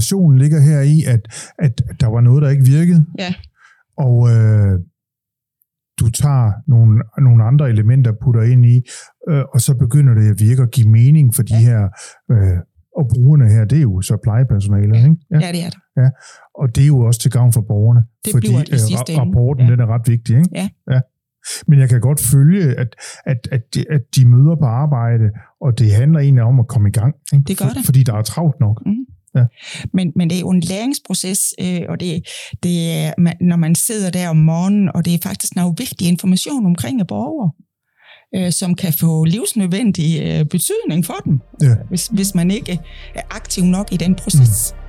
Innovationen 0.00 0.38
ligger 0.38 0.60
her 0.60 0.80
i, 0.80 0.96
at, 1.14 1.22
at 1.58 1.82
der 2.00 2.06
var 2.06 2.20
noget, 2.20 2.42
der 2.42 2.48
ikke 2.50 2.64
virkede, 2.64 3.06
Ja. 3.18 3.34
og 3.96 4.16
øh, 4.34 4.72
du 6.00 6.10
tager 6.10 6.52
nogle, 6.66 7.02
nogle 7.18 7.44
andre 7.44 7.68
elementer, 7.70 8.12
putter 8.22 8.42
ind 8.42 8.66
i, 8.66 8.76
øh, 9.30 9.44
og 9.54 9.60
så 9.60 9.74
begynder 9.74 10.14
det 10.14 10.30
at 10.30 10.36
virke 10.40 10.62
og 10.62 10.68
give 10.70 10.88
mening 10.88 11.34
for 11.34 11.42
de 11.42 11.54
Ja. 11.54 11.60
her, 11.68 11.80
øh, 12.32 12.58
og 12.98 13.04
brugerne 13.14 13.48
her, 13.54 13.64
det 13.64 13.78
er 13.78 13.82
jo 13.82 14.00
så 14.00 14.16
plejepersonalet, 14.22 14.96
ikke? 14.96 15.16
Ja, 15.30 15.52
det 15.56 15.62
er 15.66 15.70
det. 15.70 16.12
Og 16.60 16.66
det 16.76 16.82
er 16.82 16.86
jo 16.86 16.98
også 16.98 17.20
til 17.20 17.30
gavn 17.30 17.52
for 17.52 17.60
borgerne, 17.60 18.02
Det 18.24 18.32
fordi 18.32 18.46
bliver 18.48 18.62
det 18.64 19.12
øh, 19.12 19.18
rapporten 19.20 19.64
Ja. 19.66 19.70
den 19.72 19.80
er 19.80 19.86
ret 19.94 20.08
vigtig. 20.08 20.36
Ikke? 20.36 20.48
Ja. 20.54 20.68
ja. 20.92 21.00
Men 21.68 21.78
jeg 21.78 21.88
kan 21.88 22.00
godt 22.00 22.20
følge, 22.32 22.62
at, 22.82 22.90
at, 23.26 23.48
at, 23.52 23.62
de, 23.74 23.84
at 23.90 24.02
de 24.16 24.28
møder 24.28 24.56
på 24.56 24.64
arbejde, 24.82 25.26
og 25.60 25.78
det 25.78 25.92
handler 25.94 26.18
egentlig 26.20 26.42
om 26.44 26.60
at 26.60 26.68
komme 26.68 26.88
i 26.88 26.92
gang. 26.92 27.14
Ikke? 27.32 27.44
Det 27.48 27.58
gør 27.58 27.66
det. 27.76 27.84
Fordi 27.84 28.02
der 28.02 28.14
er 28.14 28.22
travlt 28.22 28.60
nok. 28.60 28.82
Men, 29.94 30.12
men 30.16 30.30
det 30.30 30.36
er 30.36 30.40
jo 30.40 30.50
en 30.50 30.60
læringsproces, 30.60 31.54
øh, 31.60 31.80
og 31.88 32.00
det, 32.00 32.22
det 32.62 32.92
er, 32.92 33.12
man, 33.18 33.36
når 33.40 33.56
man 33.56 33.74
sidder 33.74 34.10
der 34.10 34.28
om 34.28 34.36
morgenen, 34.36 34.90
og 34.94 35.04
det 35.04 35.14
er 35.14 35.18
faktisk 35.22 35.56
noget 35.56 35.78
vigtig 35.78 36.08
information 36.08 36.66
omkring 36.66 37.06
borgere, 37.08 37.50
øh, 38.36 38.52
som 38.52 38.74
kan 38.74 38.92
få 38.92 39.24
livsnødvendig 39.24 40.20
øh, 40.22 40.44
betydning 40.44 41.04
for 41.06 41.14
dem, 41.24 41.40
Ja. 41.62 41.74
hvis, 41.88 42.06
hvis 42.06 42.34
man 42.34 42.50
ikke 42.50 42.78
er 43.14 43.22
aktiv 43.30 43.64
nok 43.64 43.92
i 43.92 43.96
den 43.96 44.14
proces. 44.14 44.74
Mm. 44.74 44.80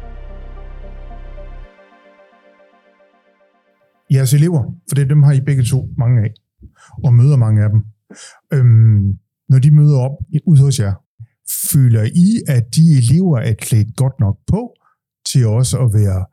Jeres 4.15 4.33
elever, 4.33 4.63
for 4.89 4.95
det, 4.95 5.09
dem 5.09 5.23
har 5.23 5.31
I 5.33 5.41
begge 5.41 5.63
to 5.63 5.87
mange 5.97 6.21
af, 6.23 6.31
og 7.03 7.13
møder 7.13 7.37
mange 7.37 7.63
af 7.63 7.69
dem. 7.69 7.81
Øhm, 8.53 9.17
når 9.49 9.59
de 9.59 9.71
møder 9.75 9.99
op 9.99 10.11
ude 10.47 10.61
hos 10.61 10.79
jer, 10.79 10.93
føler 11.71 12.03
I, 12.03 12.41
at 12.47 12.63
de 12.75 12.83
elever 12.97 13.37
er 13.37 13.53
klædt 13.53 13.95
godt 13.95 14.19
nok 14.19 14.37
på 14.47 14.73
til 15.31 15.47
også 15.47 15.77
at 15.77 15.89
være 15.93 16.25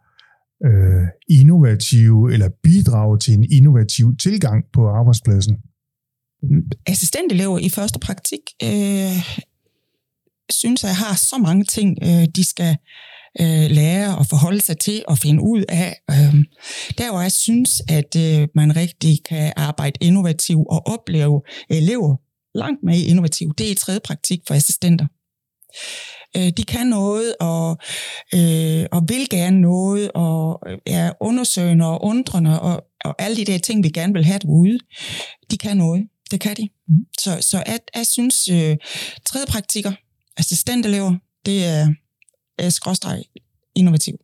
øh, 0.68 1.06
innovative 1.40 2.32
eller 2.32 2.48
bidrage 2.62 3.18
til 3.18 3.34
en 3.34 3.46
innovativ 3.52 4.16
tilgang 4.16 4.64
på 4.72 4.88
arbejdspladsen? 4.88 5.56
Assistentelever 6.86 7.58
i 7.58 7.68
første 7.68 7.98
praktik 7.98 8.40
øh, 8.62 9.16
synes, 10.50 10.84
at 10.84 10.88
jeg 10.88 10.96
har 10.96 11.14
så 11.16 11.38
mange 11.38 11.64
ting, 11.64 11.98
øh, 12.02 12.26
de 12.36 12.44
skal 12.44 12.76
øh, 13.40 13.70
lære 13.70 14.18
og 14.18 14.26
forholde 14.26 14.60
sig 14.60 14.78
til 14.78 15.04
og 15.08 15.18
finde 15.18 15.42
ud 15.42 15.64
af. 15.68 15.96
Øh, 16.10 16.34
der 16.98 17.10
hvor 17.10 17.20
jeg 17.20 17.32
synes, 17.32 17.82
at 17.88 18.16
øh, 18.16 18.48
man 18.54 18.76
rigtig 18.76 19.18
kan 19.28 19.52
arbejde 19.56 19.98
innovativt 20.00 20.66
og 20.70 20.86
opleve 20.86 21.42
elever 21.70 22.16
langt 22.54 22.82
mere 22.82 22.98
innovative, 22.98 23.52
det 23.58 23.70
er 23.70 23.74
tredje 23.74 24.00
praktik 24.00 24.40
for 24.46 24.54
assistenter. 24.54 25.06
Øh, 26.36 26.52
de 26.56 26.64
kan 26.64 26.86
noget 26.86 27.34
og, 27.40 27.78
øh, 28.34 28.86
og 28.92 29.02
vil 29.08 29.28
gerne 29.30 29.60
noget 29.60 30.10
og 30.14 30.62
er 30.86 31.12
undersøgende 31.20 31.86
og 31.86 32.04
undrende 32.04 32.60
og, 32.60 32.84
og 33.04 33.22
alle 33.22 33.36
de 33.36 33.44
der 33.44 33.58
ting, 33.58 33.84
vi 33.84 33.88
gerne 33.88 34.12
vil 34.12 34.24
have 34.24 34.38
derude. 34.38 34.78
De 35.50 35.58
kan 35.58 35.76
noget. 35.76 36.08
Det 36.30 36.40
kan 36.40 36.56
de. 36.56 36.68
Så, 37.18 37.38
så 37.40 37.62
jeg, 37.66 37.78
jeg 37.94 38.06
synes, 38.06 38.48
øh, 38.48 38.76
tredje 39.26 39.46
praktikker, 39.46 39.92
assistentelever, 40.36 41.16
det 41.46 41.64
er, 41.64 41.88
er 42.58 42.70
skråstreg 42.70 43.22
innovativt. 43.74 44.20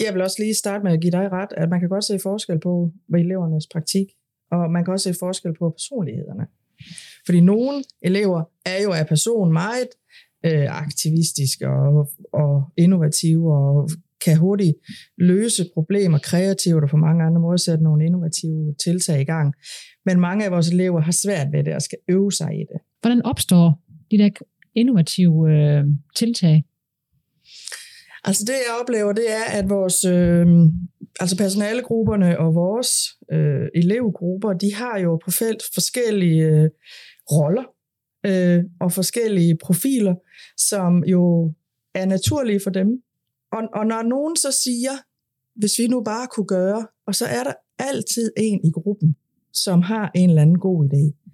Jeg 0.00 0.14
vil 0.14 0.22
også 0.22 0.36
lige 0.42 0.54
starte 0.54 0.84
med 0.84 0.92
at 0.92 1.00
give 1.00 1.10
dig 1.10 1.32
ret, 1.32 1.52
at 1.56 1.68
man 1.70 1.80
kan 1.80 1.88
godt 1.88 2.04
se 2.04 2.18
forskel 2.22 2.60
på 2.60 2.90
elevernes 3.14 3.66
praktik, 3.72 4.06
og 4.50 4.70
man 4.70 4.84
kan 4.84 4.92
også 4.92 5.12
se 5.12 5.18
forskel 5.18 5.54
på 5.58 5.70
personlighederne. 5.70 6.46
Fordi 7.26 7.40
nogle 7.40 7.84
elever 8.02 8.42
er 8.66 8.82
jo 8.82 8.92
af 8.92 9.06
person 9.06 9.52
meget 9.52 9.88
øh, 10.46 10.82
aktivistiske 10.82 11.68
og, 11.68 12.10
og 12.32 12.72
innovative 12.76 13.54
og 13.54 13.90
kan 14.24 14.36
hurtigt 14.36 14.76
løse 15.18 15.64
problemer 15.74 16.18
kreativt 16.18 16.84
og 16.84 16.90
på 16.90 16.96
mange 16.96 17.24
andre 17.24 17.40
måder 17.40 17.56
sætte 17.56 17.84
nogle 17.84 18.06
innovative 18.06 18.74
tiltag 18.84 19.20
i 19.20 19.24
gang. 19.24 19.54
Men 20.04 20.20
mange 20.20 20.44
af 20.44 20.50
vores 20.50 20.68
elever 20.68 21.00
har 21.00 21.12
svært 21.12 21.52
ved 21.52 21.64
det 21.64 21.74
og 21.74 21.82
skal 21.82 21.98
øve 22.08 22.32
sig 22.32 22.54
i 22.54 22.64
det. 22.72 22.80
hvordan 23.00 23.22
opstår 23.22 23.82
de 24.10 24.18
der 24.18 24.30
innovative 24.74 25.52
øh, 25.52 25.84
tiltag? 26.16 26.64
Altså 28.24 28.44
det, 28.44 28.52
jeg 28.52 28.80
oplever, 28.80 29.12
det 29.12 29.24
er, 29.30 29.58
at 29.58 29.70
vores 29.70 30.04
øh, 30.04 30.46
altså 31.20 31.36
personalegrupperne 31.36 32.38
og 32.38 32.54
vores 32.54 32.90
øh, 33.32 33.68
elevgrupper, 33.74 34.52
de 34.52 34.74
har 34.74 34.98
jo 34.98 35.20
på 35.24 35.30
felt 35.30 35.62
forskellige 35.74 36.44
øh, 36.44 36.70
roller 37.32 37.64
øh, 38.26 38.64
og 38.80 38.92
forskellige 38.92 39.56
profiler, 39.56 40.14
som 40.56 41.04
jo 41.04 41.54
er 41.94 42.06
naturlige 42.06 42.60
for 42.60 42.70
dem. 42.70 42.88
Og, 43.52 43.62
og 43.74 43.86
når 43.86 44.02
nogen 44.02 44.36
så 44.36 44.52
siger, 44.64 44.92
hvis 45.56 45.78
vi 45.78 45.86
nu 45.86 46.02
bare 46.02 46.26
kunne 46.26 46.46
gøre, 46.46 46.86
og 47.06 47.14
så 47.14 47.26
er 47.26 47.44
der 47.44 47.52
altid 47.78 48.32
en 48.36 48.60
i 48.64 48.70
gruppen, 48.70 49.16
som 49.52 49.82
har 49.82 50.10
en 50.14 50.28
eller 50.28 50.42
anden 50.42 50.58
god 50.58 50.84
idé. 50.84 51.32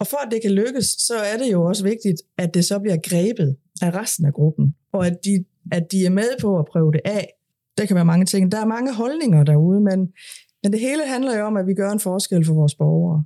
Og 0.00 0.06
for 0.06 0.16
at 0.16 0.28
det 0.32 0.42
kan 0.42 0.50
lykkes, 0.50 0.86
så 0.86 1.14
er 1.14 1.36
det 1.36 1.52
jo 1.52 1.64
også 1.64 1.84
vigtigt, 1.84 2.22
at 2.38 2.54
det 2.54 2.64
så 2.64 2.78
bliver 2.78 2.96
grebet 2.96 3.56
af 3.82 3.90
resten 3.90 4.26
af 4.26 4.32
gruppen, 4.32 4.74
og 4.92 5.06
at 5.06 5.18
de, 5.24 5.44
at 5.72 5.92
de 5.92 6.06
er 6.06 6.10
med 6.10 6.40
på 6.40 6.58
at 6.58 6.64
prøve 6.72 6.92
det 6.92 7.00
af. 7.04 7.28
Det 7.78 7.88
kan 7.88 7.94
være 7.94 8.04
mange 8.04 8.24
ting. 8.24 8.52
Der 8.52 8.60
er 8.60 8.64
mange 8.66 8.94
holdninger 8.94 9.44
derude, 9.44 9.80
men, 9.80 9.98
men 10.62 10.72
det 10.72 10.80
hele 10.80 11.02
handler 11.08 11.38
jo 11.38 11.44
om, 11.44 11.56
at 11.56 11.66
vi 11.66 11.74
gør 11.74 11.90
en 11.90 12.00
forskel 12.00 12.46
for 12.46 12.54
vores 12.54 12.74
borgere, 12.74 13.24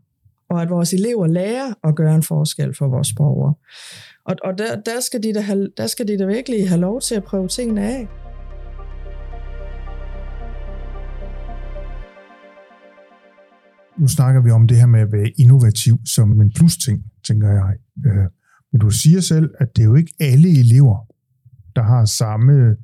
og 0.51 0.63
at 0.63 0.71
vores 0.71 0.93
elever 0.93 1.27
lærer 1.27 1.75
at 1.85 1.97
gøre 1.97 2.15
en 2.15 2.23
forskel 2.23 2.77
for 2.79 2.89
vores 2.89 3.13
borgere. 3.13 3.55
Og, 4.25 4.37
og 4.45 4.59
der, 4.59 4.81
der, 4.81 5.01
skal 5.01 5.23
de 5.23 5.35
da 5.35 5.41
have, 5.41 5.69
der 5.77 5.87
skal 5.87 6.09
de 6.09 6.19
da 6.19 6.27
virkelig 6.27 6.69
have 6.69 6.81
lov 6.81 7.01
til 7.01 7.15
at 7.15 7.25
prøve 7.25 7.49
tingene 7.49 7.83
af. 7.83 8.09
nu 14.01 14.09
snakker 14.09 14.41
vi 14.41 14.51
om 14.51 14.67
det 14.67 14.77
her 14.77 14.87
med 14.87 15.01
at 15.01 15.13
være 15.13 15.29
innovativ 15.39 15.99
som 16.05 16.41
en 16.41 16.53
plus-ting, 16.53 17.05
tænker 17.27 17.49
jeg. 17.49 17.73
Øh, 18.07 18.27
men 18.73 18.81
du 18.81 18.91
siger 18.91 19.21
selv, 19.21 19.51
at 19.59 19.69
det 19.77 19.83
er 19.83 19.87
jo 19.87 19.95
ikke 19.95 20.15
alle 20.21 20.49
elever, 20.61 21.07
der 21.77 21.83
har 21.83 22.05
samme 22.05 22.77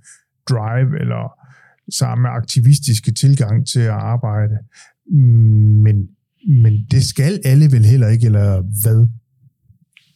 drive 0.49 1.01
eller 1.01 1.46
samme 1.93 2.29
aktivistiske 2.29 3.13
tilgang 3.13 3.67
til 3.67 3.81
at 3.81 3.89
arbejde. 3.91 4.55
Mm, 5.11 5.19
men, 5.85 5.97
men 6.49 6.87
det 6.91 7.05
skal 7.05 7.41
alle 7.45 7.73
vel 7.73 7.85
heller 7.85 8.09
ikke, 8.09 8.27
eller 8.27 8.63
hvad? 8.83 9.07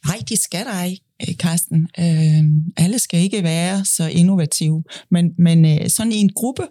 Nej, 0.05 0.17
det 0.29 0.39
skal 0.39 0.65
der 0.65 0.83
ikke, 0.83 1.03
øh, 1.29 1.37
Karsten. 1.37 1.87
Øh, 1.99 2.43
alle 2.77 2.99
skal 2.99 3.19
ikke 3.19 3.43
være 3.43 3.85
så 3.85 4.07
innovative, 4.07 4.83
men, 5.11 5.31
men 5.37 5.65
øh, 5.65 5.89
sådan 5.89 6.11
i 6.11 6.15
en 6.15 6.31
gruppe, 6.35 6.63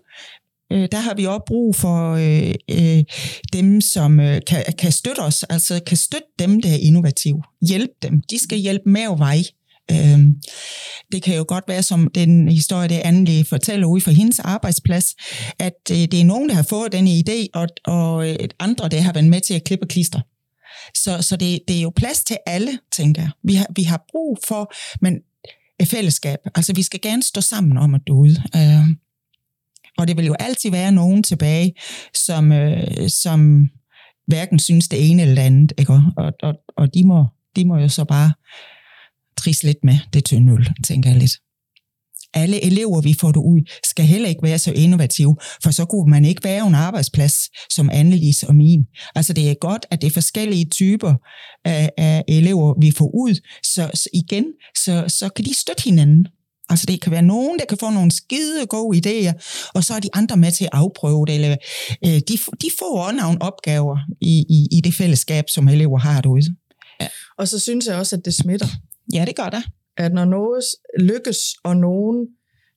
øh, 0.72 0.88
der 0.92 0.98
har 0.98 1.14
vi 1.14 1.24
også 1.24 1.44
brug 1.46 1.76
for 1.76 2.12
øh, 2.12 2.54
øh, 2.70 3.04
dem, 3.52 3.80
som 3.80 4.20
øh, 4.20 4.40
kan, 4.46 4.64
kan 4.78 4.92
støtte 4.92 5.20
os, 5.20 5.42
altså 5.42 5.80
kan 5.86 5.96
støtte 5.96 6.28
dem, 6.38 6.62
der 6.62 6.70
er 6.70 6.76
innovative. 6.76 7.42
Hjælpe 7.68 7.94
dem. 8.02 8.22
De 8.30 8.38
skal 8.38 8.58
hjælpe 8.58 8.90
med 8.90 9.02
at 9.02 9.18
vej. 9.18 9.42
Øh, 9.90 10.18
det 11.12 11.22
kan 11.22 11.36
jo 11.36 11.44
godt 11.48 11.64
være, 11.68 11.82
som 11.82 12.08
den 12.14 12.48
historie, 12.48 12.88
det 12.88 13.00
Anne 13.04 13.44
fortæller 13.44 13.86
ude 13.86 14.00
fra 14.00 14.10
hendes 14.10 14.38
arbejdsplads, 14.38 15.14
at 15.58 15.74
øh, 15.90 15.96
det 15.96 16.14
er 16.14 16.24
nogen, 16.24 16.48
der 16.48 16.54
har 16.54 16.62
fået 16.62 16.92
den 16.92 17.08
idé, 17.08 17.46
og, 17.54 17.68
og 17.84 18.28
et 18.28 18.54
andre, 18.58 18.88
der 18.88 19.00
har 19.00 19.12
været 19.12 19.26
med 19.26 19.40
til 19.40 19.54
at 19.54 19.64
klippe 19.64 19.86
klister. 19.86 20.20
Så, 20.94 21.22
så 21.22 21.36
det, 21.36 21.60
det 21.68 21.78
er 21.78 21.82
jo 21.82 21.92
plads 21.96 22.24
til 22.24 22.36
alle, 22.46 22.78
tænker 22.92 23.22
jeg. 23.22 23.30
Vi 23.44 23.54
har, 23.54 23.66
vi 23.76 23.82
har 23.82 24.04
brug 24.10 24.38
for 24.48 24.72
men, 25.00 25.18
et 25.80 25.88
fællesskab. 25.88 26.38
Altså, 26.54 26.72
vi 26.72 26.82
skal 26.82 27.00
gerne 27.00 27.22
stå 27.22 27.40
sammen 27.40 27.78
om 27.78 27.94
at 27.94 28.00
døde. 28.06 28.42
Øh, 28.56 28.96
og 29.98 30.08
det 30.08 30.16
vil 30.16 30.26
jo 30.26 30.34
altid 30.38 30.70
være 30.70 30.92
nogen 30.92 31.22
tilbage, 31.22 31.74
som, 32.14 32.52
øh, 32.52 33.08
som 33.08 33.68
hverken 34.26 34.58
synes 34.58 34.88
det 34.88 35.10
ene 35.10 35.22
eller 35.22 35.34
det 35.34 35.42
andet. 35.42 35.72
Ikke? 35.78 35.92
Og, 35.92 36.32
og, 36.42 36.54
og 36.76 36.94
de, 36.94 37.06
må, 37.06 37.26
de 37.56 37.64
må 37.64 37.76
jo 37.76 37.88
så 37.88 38.04
bare 38.04 38.32
trisse 39.40 39.64
lidt 39.64 39.78
med 39.84 39.98
det 40.12 40.24
tynde 40.24 40.52
øl, 40.52 40.68
tænker 40.86 41.10
jeg 41.10 41.18
lidt. 41.18 41.32
Alle 42.34 42.64
elever, 42.64 43.00
vi 43.00 43.14
får 43.20 43.32
det 43.32 43.40
ud, 43.40 43.60
skal 43.84 44.04
heller 44.04 44.28
ikke 44.28 44.42
være 44.42 44.58
så 44.58 44.72
innovative, 44.72 45.36
for 45.62 45.70
så 45.70 45.84
kunne 45.84 46.10
man 46.10 46.24
ikke 46.24 46.44
være 46.44 46.66
en 46.66 46.74
arbejdsplads 46.74 47.34
som 47.72 47.90
Annelise 47.92 48.48
og 48.48 48.54
min. 48.54 48.84
Altså 49.14 49.32
det 49.32 49.50
er 49.50 49.54
godt, 49.60 49.86
at 49.90 50.00
det 50.00 50.06
er 50.06 50.10
forskellige 50.10 50.64
typer 50.64 51.14
af, 51.64 51.90
af 51.98 52.24
elever, 52.28 52.74
vi 52.80 52.90
får 52.90 53.10
ud, 53.14 53.34
så, 53.74 53.90
så 53.94 54.08
igen, 54.14 54.44
så, 54.84 55.04
så 55.08 55.28
kan 55.28 55.44
de 55.44 55.54
støtte 55.54 55.82
hinanden. 55.84 56.26
Altså 56.68 56.86
det 56.86 57.00
kan 57.00 57.12
være 57.12 57.22
nogen, 57.22 57.58
der 57.58 57.64
kan 57.64 57.78
få 57.78 57.90
nogle 57.90 58.10
skide 58.10 58.66
gode 58.66 58.98
idéer, 58.98 59.32
og 59.74 59.84
så 59.84 59.94
er 59.94 60.00
de 60.00 60.08
andre 60.12 60.36
med 60.36 60.52
til 60.52 60.64
at 60.64 60.70
afprøve 60.72 61.26
det. 61.26 61.34
Eller, 61.34 61.56
øh, 62.06 62.20
de, 62.28 62.38
de 62.62 62.68
får 62.78 63.02
også 63.02 63.16
nogle 63.16 63.42
opgaver 63.42 63.96
i, 64.20 64.44
i, 64.56 64.76
i 64.76 64.80
det 64.80 64.94
fællesskab, 64.94 65.44
som 65.48 65.68
elever 65.68 65.98
har 65.98 66.20
derude. 66.20 66.56
Ja. 67.00 67.08
Og 67.38 67.48
så 67.48 67.58
synes 67.58 67.86
jeg 67.86 67.96
også, 67.96 68.16
at 68.16 68.24
det 68.24 68.34
smitter. 68.34 68.68
Ja, 69.14 69.24
det 69.24 69.36
gør 69.36 69.48
det. 69.48 69.64
At 69.96 70.12
når 70.12 70.24
noget 70.24 70.64
lykkes, 70.98 71.38
og 71.64 71.76
nogen 71.76 72.28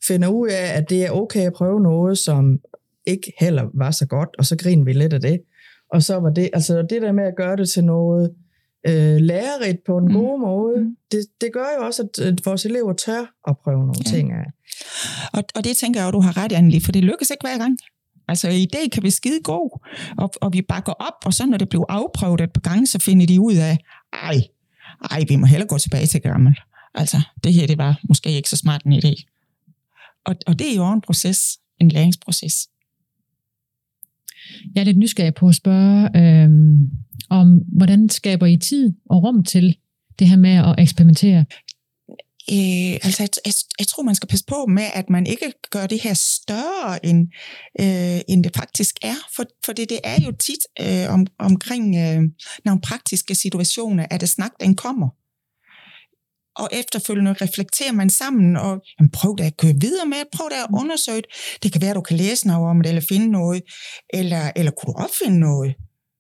finder 0.08 0.28
ud 0.28 0.48
af, 0.48 0.78
at 0.78 0.90
det 0.90 1.06
er 1.06 1.12
okay 1.12 1.48
at 1.48 1.54
prøve 1.54 1.82
noget, 1.82 2.18
som 2.18 2.60
ikke 3.06 3.34
heller 3.40 3.66
var 3.74 3.92
så 3.92 4.06
godt, 4.08 4.30
og 4.38 4.46
så 4.46 4.58
griner 4.58 4.84
vi 4.84 4.94
lidt 4.94 5.14
af 5.14 5.22
det. 5.22 5.40
Og 5.94 6.04
så 6.04 6.16
var 6.16 6.30
det, 6.30 6.50
altså 6.54 6.86
det 6.90 7.02
der 7.02 7.12
med 7.12 7.24
at 7.24 7.34
gøre 7.38 7.56
det 7.56 7.70
til 7.70 7.84
noget, 7.84 8.34
øh, 8.88 9.16
lærerigt 9.16 9.78
på 9.86 9.98
en 9.98 10.06
mm. 10.06 10.14
god 10.14 10.40
måde, 10.40 10.84
mm. 10.84 10.96
det, 11.12 11.20
det 11.42 11.50
gør 11.54 11.66
jo 11.78 11.86
også, 11.86 12.08
at, 12.22 12.46
vores 12.46 12.66
elever 12.66 12.94
tør 12.94 13.34
at 13.48 13.56
prøve 13.64 13.80
nogle 13.80 13.94
ja. 14.06 14.10
ting 14.10 14.32
af. 14.32 14.46
Og, 15.34 15.44
og 15.56 15.64
det 15.64 15.78
tænker 15.78 16.00
jeg 16.00 16.08
at 16.08 16.14
du 16.14 16.20
har 16.20 16.38
ret, 16.38 16.52
Anneli, 16.52 16.80
for 16.80 16.92
det 16.92 17.04
lykkes 17.04 17.30
ikke 17.30 17.44
hver 17.48 17.58
gang. 17.58 17.78
Altså 18.28 18.50
i 18.50 18.66
dag 18.74 18.92
kan 18.92 19.04
vi 19.04 19.10
skide 19.10 19.40
god, 19.44 19.80
og, 20.18 20.32
og 20.42 20.54
vi 20.54 20.62
bakker 20.62 20.92
op, 20.92 21.14
og 21.26 21.34
så 21.34 21.46
når 21.46 21.58
det 21.58 21.70
bliver 21.70 21.86
afprøvet 21.90 22.42
et 22.42 22.54
par 22.54 22.62
gange, 22.62 22.88
så 22.88 23.00
finder 23.00 23.26
de 23.26 23.42
ud 23.42 23.56
af, 23.56 23.78
ej, 24.14 24.36
ej, 25.12 25.24
vi 25.30 25.36
må 25.36 25.46
hellere 25.46 25.68
gå 25.68 25.78
tilbage 25.78 26.06
til 26.06 26.22
gammel. 26.22 26.56
Altså, 26.96 27.22
det 27.44 27.54
her, 27.54 27.68
det 27.68 27.78
var 27.78 28.00
måske 28.04 28.30
ikke 28.30 28.50
så 28.50 28.58
smart 28.58 28.84
en 28.84 28.94
idé. 28.94 29.24
Og, 30.26 30.36
og 30.48 30.60
det 30.60 30.72
er 30.72 30.76
jo 30.76 30.94
en 30.94 31.02
proces, 31.02 31.60
en 31.80 31.90
læringsproces. 31.90 32.68
Jeg 34.76 34.82
er 34.82 34.86
lidt 34.86 34.98
nysgerrig 34.98 35.34
på 35.34 35.48
at 35.48 35.56
spørge, 35.56 36.10
øh, 36.18 36.50
om 37.30 37.62
hvordan 37.78 38.10
skaber 38.10 38.46
I 38.46 38.58
tid 38.58 38.94
og 39.10 39.24
rum 39.24 39.44
til 39.44 39.78
det 40.20 40.28
her 40.28 40.38
med 40.38 40.52
at 40.52 40.76
eksperimentere? 40.78 41.46
Øh, 42.52 42.94
altså, 43.06 43.24
jeg, 43.24 43.30
jeg, 43.46 43.54
jeg 43.80 43.88
tror, 43.88 44.04
man 44.04 44.16
skal 44.16 44.30
passe 44.30 44.46
på 44.46 44.66
med, 44.66 44.88
at 44.94 45.10
man 45.10 45.28
ikke 45.28 45.54
gør 45.70 45.88
det 45.88 46.02
her 46.02 46.14
større, 46.14 47.06
end, 47.06 47.28
øh, 47.80 48.22
end 48.28 48.44
det 48.44 48.56
faktisk 48.56 48.96
er. 49.02 49.16
For, 49.36 49.44
for 49.66 49.74
det, 49.74 49.90
det 49.90 50.00
er 50.04 50.22
jo 50.22 50.32
tit 50.32 50.64
øh, 50.82 51.14
om, 51.14 51.28
omkring 51.40 51.96
øh, 51.96 52.22
nogle 52.66 52.82
praktiske 52.82 53.36
situationer, 53.36 54.06
at 54.12 54.22
det 54.22 54.30
snak, 54.30 54.52
den 54.60 54.76
kommer 54.76 55.10
og 56.56 56.70
efterfølgende 56.72 57.34
reflekterer 57.34 57.92
man 57.92 58.10
sammen, 58.10 58.58
og 58.58 58.82
jamen, 59.00 59.12
prøv 59.12 59.36
da 59.38 59.46
at 59.46 59.58
køre 59.58 59.74
videre 59.80 60.06
med 60.06 60.18
prøv 60.36 60.50
da 60.52 60.56
at 60.56 60.70
undersøge 60.82 61.22
det. 61.22 61.60
Det 61.64 61.72
kan 61.72 61.82
være, 61.82 61.90
at 61.90 61.96
du 61.96 62.02
kan 62.02 62.18
læse 62.18 62.48
noget 62.48 62.70
om 62.70 62.82
det, 62.82 62.90
eller 62.90 63.06
finde 63.10 63.32
noget, 63.32 63.62
eller, 64.14 64.52
eller 64.56 64.72
kunne 64.72 64.94
du 64.94 64.98
opfinde 65.04 65.40
noget. 65.40 65.76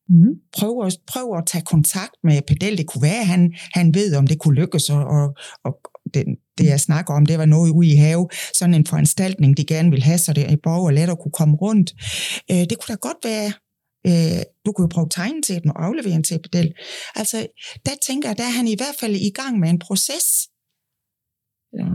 Mm. 0.09 0.33
Prøv, 0.57 0.85
at, 0.85 0.97
prøv 1.07 1.37
at 1.37 1.43
tage 1.47 1.65
kontakt 1.65 2.15
med 2.23 2.41
Pedel. 2.47 2.77
Det 2.77 2.87
kunne 2.87 3.01
være, 3.01 3.19
at 3.19 3.27
han, 3.27 3.53
han 3.73 3.93
ved, 3.93 4.15
om 4.15 4.27
det 4.27 4.39
kunne 4.39 4.55
lykkes, 4.55 4.89
og, 4.89 5.03
og, 5.05 5.35
og 5.63 5.73
det, 6.13 6.25
det, 6.57 6.65
jeg 6.65 6.79
snakker 6.79 7.13
om, 7.13 7.25
det 7.25 7.37
var 7.37 7.45
noget 7.45 7.71
ude 7.71 7.87
i 7.87 7.95
have, 7.95 8.29
sådan 8.53 8.73
en 8.73 8.85
foranstaltning, 8.85 9.57
de 9.57 9.65
gerne 9.65 9.91
vil 9.91 10.03
have, 10.03 10.17
så 10.17 10.33
det 10.33 10.51
er 10.51 10.55
borger 10.63 10.91
lettere 10.91 11.17
kunne 11.17 11.31
komme 11.31 11.55
rundt. 11.55 11.93
Øh, 12.51 12.57
det 12.57 12.77
kunne 12.79 12.95
da 12.95 12.99
godt 13.07 13.17
være, 13.23 13.51
øh, 14.07 14.43
du 14.65 14.71
kunne 14.71 14.83
jo 14.83 14.93
prøve 14.95 15.09
tegne 15.11 15.41
til 15.41 15.61
den 15.63 15.69
og 15.69 15.85
aflevere 15.85 16.15
en 16.15 16.23
til 16.23 16.39
Pedel. 16.43 16.73
Altså, 17.15 17.47
der 17.85 17.91
tænker 18.07 18.29
jeg, 18.29 18.37
der 18.37 18.43
er 18.43 18.57
han 18.57 18.67
i 18.67 18.75
hvert 18.75 18.95
fald 18.99 19.15
i 19.15 19.31
gang 19.35 19.59
med 19.59 19.69
en 19.69 19.79
proces. 19.79 20.27
Ja 21.79 21.85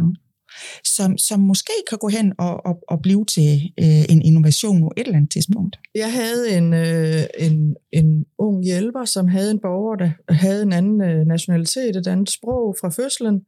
som, 0.84 1.18
som 1.18 1.40
måske 1.40 1.72
kan 1.88 1.98
gå 1.98 2.08
hen 2.08 2.32
og, 2.38 2.66
og, 2.66 2.82
og 2.88 3.02
blive 3.02 3.25
til 3.25 3.72
øh, 3.80 4.04
en 4.08 4.22
innovation 4.22 4.80
på 4.80 4.92
et 4.96 5.06
eller 5.06 5.16
andet 5.16 5.32
tidspunkt. 5.32 5.76
Jeg 5.94 6.12
havde 6.12 6.56
en, 6.56 6.72
øh, 6.75 7.22
en, 7.38 7.76
en 7.92 8.25
ung 8.38 8.64
hjælper, 8.64 9.04
som 9.04 9.28
havde 9.28 9.50
en 9.50 9.60
borger, 9.60 9.96
der 9.96 10.10
havde 10.32 10.62
en 10.62 10.72
anden 10.72 11.02
øh, 11.02 11.26
nationalitet, 11.26 11.96
et 11.96 12.06
andet 12.06 12.30
sprog 12.30 12.76
fra 12.80 12.88
fødslen, 12.88 13.40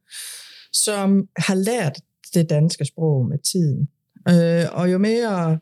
som 0.73 1.27
har 1.37 1.55
lært 1.55 2.01
det 2.33 2.49
danske 2.49 2.85
sprog 2.85 3.25
med 3.25 3.37
tiden. 3.37 3.89
Øh, 4.29 4.65
og 4.79 4.91
jo 4.91 4.97
mere 4.97 5.59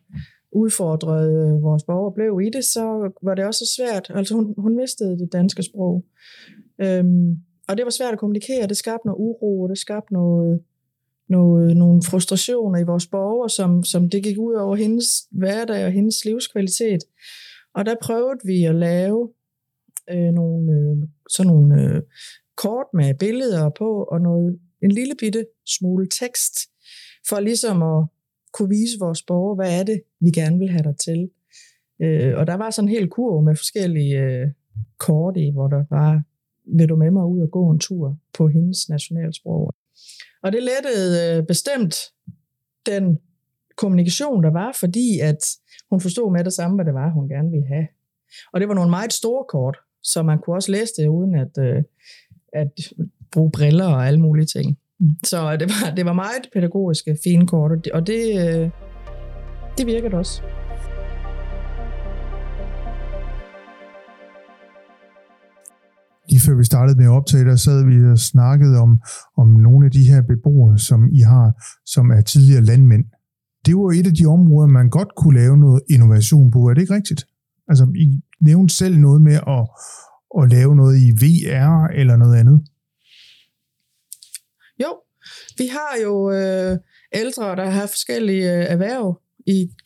udfordret 0.51 1.29
øh, 1.29 1.63
vores 1.63 1.83
borger 1.83 2.11
blev 2.11 2.41
i 2.47 2.49
det, 2.49 2.65
så 2.65 3.11
var 3.23 3.35
det 3.35 3.45
også 3.45 3.65
svært. 3.77 4.11
Altså 4.15 4.33
hun, 4.35 4.53
hun 4.57 4.75
mistede 4.75 5.19
det 5.19 5.29
danske 5.33 5.63
sprog. 5.63 6.05
Øhm, 6.81 7.37
og 7.67 7.77
det 7.77 7.85
var 7.85 7.91
svært 7.91 8.13
at 8.13 8.19
kommunikere, 8.19 8.67
det 8.67 8.77
skabte 8.77 9.07
noget 9.07 9.19
uro, 9.19 9.61
og 9.61 9.69
det 9.69 9.77
skabte 9.77 10.13
noget, 10.13 10.59
noget, 11.29 11.77
nogle 11.77 12.01
frustrationer 12.03 12.79
i 12.79 12.83
vores 12.83 13.07
borgere, 13.07 13.49
som, 13.49 13.83
som 13.83 14.09
det 14.09 14.23
gik 14.23 14.37
ud 14.37 14.53
over 14.53 14.75
hendes 14.75 15.07
hverdag 15.31 15.85
og 15.85 15.91
hendes 15.91 16.25
livskvalitet. 16.25 17.03
Og 17.75 17.85
der 17.85 17.95
prøvede 18.01 18.39
vi 18.45 18.63
at 18.63 18.75
lave 18.75 19.29
øh, 20.11 20.31
nogle, 20.31 20.71
øh, 20.73 21.07
sådan 21.29 21.51
nogle 21.51 21.81
øh, 21.81 22.01
kort 22.55 22.85
med 22.93 23.13
billeder 23.13 23.69
på, 23.69 24.03
og 24.03 24.21
noget, 24.21 24.59
en 24.83 24.91
lille 24.91 25.15
bitte 25.19 25.45
smule 25.65 26.07
tekst, 26.07 26.53
for 27.29 27.39
ligesom 27.39 27.83
at 27.83 28.05
kunne 28.53 28.69
vise 28.69 28.99
vores 28.99 29.23
borgere, 29.23 29.55
hvad 29.55 29.79
er 29.79 29.83
det, 29.83 30.01
vi 30.19 30.31
gerne 30.31 30.59
vil 30.59 30.69
have 30.69 30.83
dig 30.83 30.97
til. 30.97 31.29
Øh, 32.01 32.37
og 32.37 32.47
der 32.47 32.53
var 32.53 32.69
sådan 32.69 32.89
en 32.89 32.95
hel 32.95 33.09
kurv 33.09 33.43
med 33.43 33.55
forskellige 33.55 34.19
øh, 34.19 34.47
kort 34.97 35.37
i, 35.37 35.51
hvor 35.51 35.67
der 35.67 35.83
var 35.89 36.21
vil 36.77 36.89
du 36.89 36.95
med 36.95 37.11
mig 37.11 37.25
ud 37.25 37.41
og 37.41 37.51
gå 37.51 37.69
en 37.69 37.79
tur 37.79 38.17
på 38.33 38.47
hendes 38.47 38.89
nationalsprog. 38.89 39.73
Og 40.43 40.51
det 40.51 40.63
lettede 40.63 41.37
øh, 41.37 41.45
bestemt 41.47 41.95
den 42.85 43.19
kommunikation, 43.77 44.43
der 44.43 44.51
var, 44.51 44.71
fordi 44.79 45.19
at 45.19 45.41
hun 45.89 46.01
forstod 46.01 46.31
med 46.31 46.43
det 46.43 46.53
samme, 46.53 46.75
hvad 46.75 46.85
det 46.85 46.93
var, 46.93 47.09
hun 47.09 47.29
gerne 47.29 47.51
ville 47.51 47.67
have. 47.67 47.87
Og 48.53 48.59
det 48.59 48.67
var 48.67 48.73
nogle 48.73 48.89
meget 48.89 49.13
store 49.13 49.45
kort, 49.49 49.77
så 50.03 50.23
man 50.23 50.39
kunne 50.39 50.55
også 50.55 50.71
læse 50.71 50.93
det 50.97 51.07
uden 51.07 51.35
at, 51.35 51.57
øh, 51.59 51.83
at 52.53 52.71
bruge 53.31 53.51
briller 53.51 53.85
og 53.85 54.07
alle 54.07 54.19
mulige 54.19 54.45
ting. 54.45 54.77
Mm. 54.99 55.09
Så 55.23 55.57
det 55.57 55.67
var, 55.69 55.95
det 55.95 56.05
var 56.05 56.13
meget 56.13 56.49
pædagogiske, 56.53 57.17
fine 57.23 57.47
kort, 57.47 57.87
og 57.93 58.07
det, 58.07 58.21
øh, 58.37 58.69
det 59.77 59.87
virkede 59.87 60.13
også. 60.13 60.41
Lige 66.29 66.41
før 66.45 66.55
vi 66.55 66.63
startede 66.63 66.97
med 66.97 67.05
at 67.05 67.11
optage, 67.11 67.45
der 67.45 67.55
sad 67.55 67.85
vi 67.89 68.11
og 68.11 68.19
snakkede 68.19 68.77
om, 68.77 68.91
om 69.37 69.47
nogle 69.47 69.85
af 69.85 69.91
de 69.91 70.03
her 70.09 70.21
beboere, 70.21 70.77
som 70.77 70.99
I 71.11 71.19
har, 71.19 71.47
som 71.85 72.09
er 72.11 72.21
tidligere 72.21 72.61
landmænd. 72.61 73.05
Det 73.65 73.75
var 73.75 73.91
et 73.99 74.07
af 74.07 74.13
de 74.19 74.25
områder, 74.25 74.67
man 74.67 74.89
godt 74.89 75.11
kunne 75.17 75.39
lave 75.39 75.57
noget 75.57 75.81
innovation 75.89 76.51
på. 76.51 76.59
Er 76.67 76.73
det 76.73 76.81
ikke 76.81 76.93
rigtigt? 76.93 77.25
Altså, 77.67 77.85
I 77.95 78.21
nævnte 78.41 78.75
selv 78.75 78.97
noget 78.97 79.21
med 79.21 79.37
at, 79.55 79.63
at 80.39 80.49
lave 80.55 80.75
noget 80.75 80.95
i 81.07 81.09
VR 81.23 81.87
eller 81.99 82.15
noget 82.15 82.35
andet. 82.41 82.59
Vi 85.57 85.67
har 85.67 86.01
jo 86.03 86.31
øh, 86.31 86.77
ældre, 87.13 87.55
der 87.55 87.65
har 87.65 87.87
forskellige 87.87 88.53
øh, 88.53 88.65
erhverv, 88.65 89.21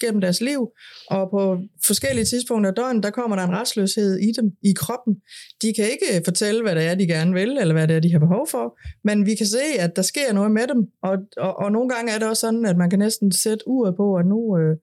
gennem 0.01 0.21
deres 0.21 0.41
liv, 0.41 0.67
og 1.09 1.29
på 1.29 1.57
forskellige 1.85 2.25
tidspunkter 2.25 2.69
af 2.69 2.75
døgnet, 2.75 3.03
der 3.03 3.09
kommer 3.09 3.35
der 3.35 3.43
en 3.43 3.51
restløshed 3.51 4.17
i 4.17 4.31
dem, 4.41 4.51
i 4.63 4.73
kroppen. 4.77 5.15
De 5.61 5.73
kan 5.73 5.85
ikke 5.85 6.21
fortælle, 6.25 6.61
hvad 6.61 6.75
det 6.75 6.83
er, 6.83 6.95
de 6.95 7.07
gerne 7.07 7.33
vil, 7.33 7.57
eller 7.61 7.73
hvad 7.73 7.87
det 7.87 7.95
er, 7.95 7.99
de 7.99 8.11
har 8.11 8.19
behov 8.19 8.47
for, 8.51 8.77
men 9.03 9.25
vi 9.25 9.35
kan 9.35 9.45
se, 9.45 9.65
at 9.79 9.95
der 9.95 10.01
sker 10.01 10.33
noget 10.33 10.51
med 10.51 10.67
dem, 10.67 10.87
og, 11.03 11.17
og, 11.37 11.57
og 11.57 11.71
nogle 11.71 11.89
gange 11.89 12.11
er 12.11 12.19
det 12.19 12.29
også 12.29 12.41
sådan, 12.41 12.65
at 12.65 12.77
man 12.77 12.89
kan 12.89 12.99
næsten 12.99 13.31
sætte 13.31 13.67
uret 13.67 13.95
på, 13.95 14.15
at 14.15 14.25
nu, 14.25 14.57
øh, 14.57 14.77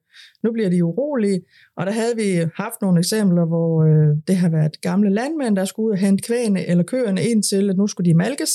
nu 0.45 0.53
bliver 0.53 0.71
de 0.71 0.85
urolige, 0.85 1.41
og 1.77 1.87
der 1.87 1.93
havde 1.93 2.17
vi 2.17 2.49
haft 2.57 2.81
nogle 2.83 2.99
eksempler, 2.99 3.45
hvor 3.47 3.85
øh, 3.85 4.17
det 4.29 4.37
har 4.37 4.51
været 4.51 4.81
gamle 4.81 5.11
landmænd, 5.11 5.57
der 5.57 5.65
skulle 5.65 5.87
ud 5.87 5.93
og 5.93 5.99
hente 5.99 6.23
kvæne 6.23 6.67
eller 6.67 6.85
køerne 6.85 7.23
ind 7.23 7.43
til, 7.43 7.71
at 7.71 7.77
nu 7.77 7.87
skulle 7.87 8.11
de 8.11 8.17
malkes, 8.17 8.53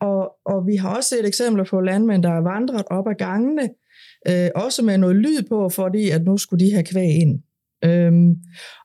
og, 0.00 0.32
og 0.46 0.66
vi 0.66 0.76
har 0.76 0.96
også 0.96 1.08
set 1.08 1.26
eksempler 1.26 1.64
på 1.64 1.80
landmænd, 1.80 2.22
der 2.22 2.30
er 2.30 2.40
vandret 2.40 2.84
op 2.90 3.08
ad 3.08 3.14
gangene, 3.14 3.68
Øh, 4.28 4.50
også 4.54 4.82
med 4.82 4.98
noget 4.98 5.16
lyd 5.16 5.42
på, 5.48 5.68
fordi 5.68 6.10
at 6.10 6.24
nu 6.24 6.36
skulle 6.36 6.66
de 6.66 6.72
have 6.72 6.84
kvæg 6.84 7.10
ind. 7.20 7.42
Øhm, 7.84 8.34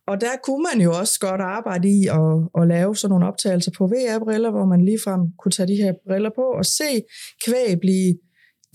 og 0.08 0.22
der 0.22 0.36
kunne 0.44 0.66
man 0.74 0.84
jo 0.84 0.92
også 1.00 1.20
godt 1.20 1.42
arbejde 1.42 1.90
i 1.90 2.08
at, 2.08 2.62
at 2.62 2.68
lave 2.68 2.96
sådan 2.96 3.12
nogle 3.12 3.28
optagelser 3.28 3.72
på 3.78 3.88
VR-briller, 3.88 4.52
hvor 4.52 4.66
man 4.66 4.86
ligefrem 4.86 5.22
kunne 5.40 5.52
tage 5.52 5.68
de 5.68 5.76
her 5.76 5.94
briller 6.08 6.30
på 6.36 6.42
og 6.42 6.66
se 6.66 7.02
kvæg 7.46 7.80
blive 7.80 8.16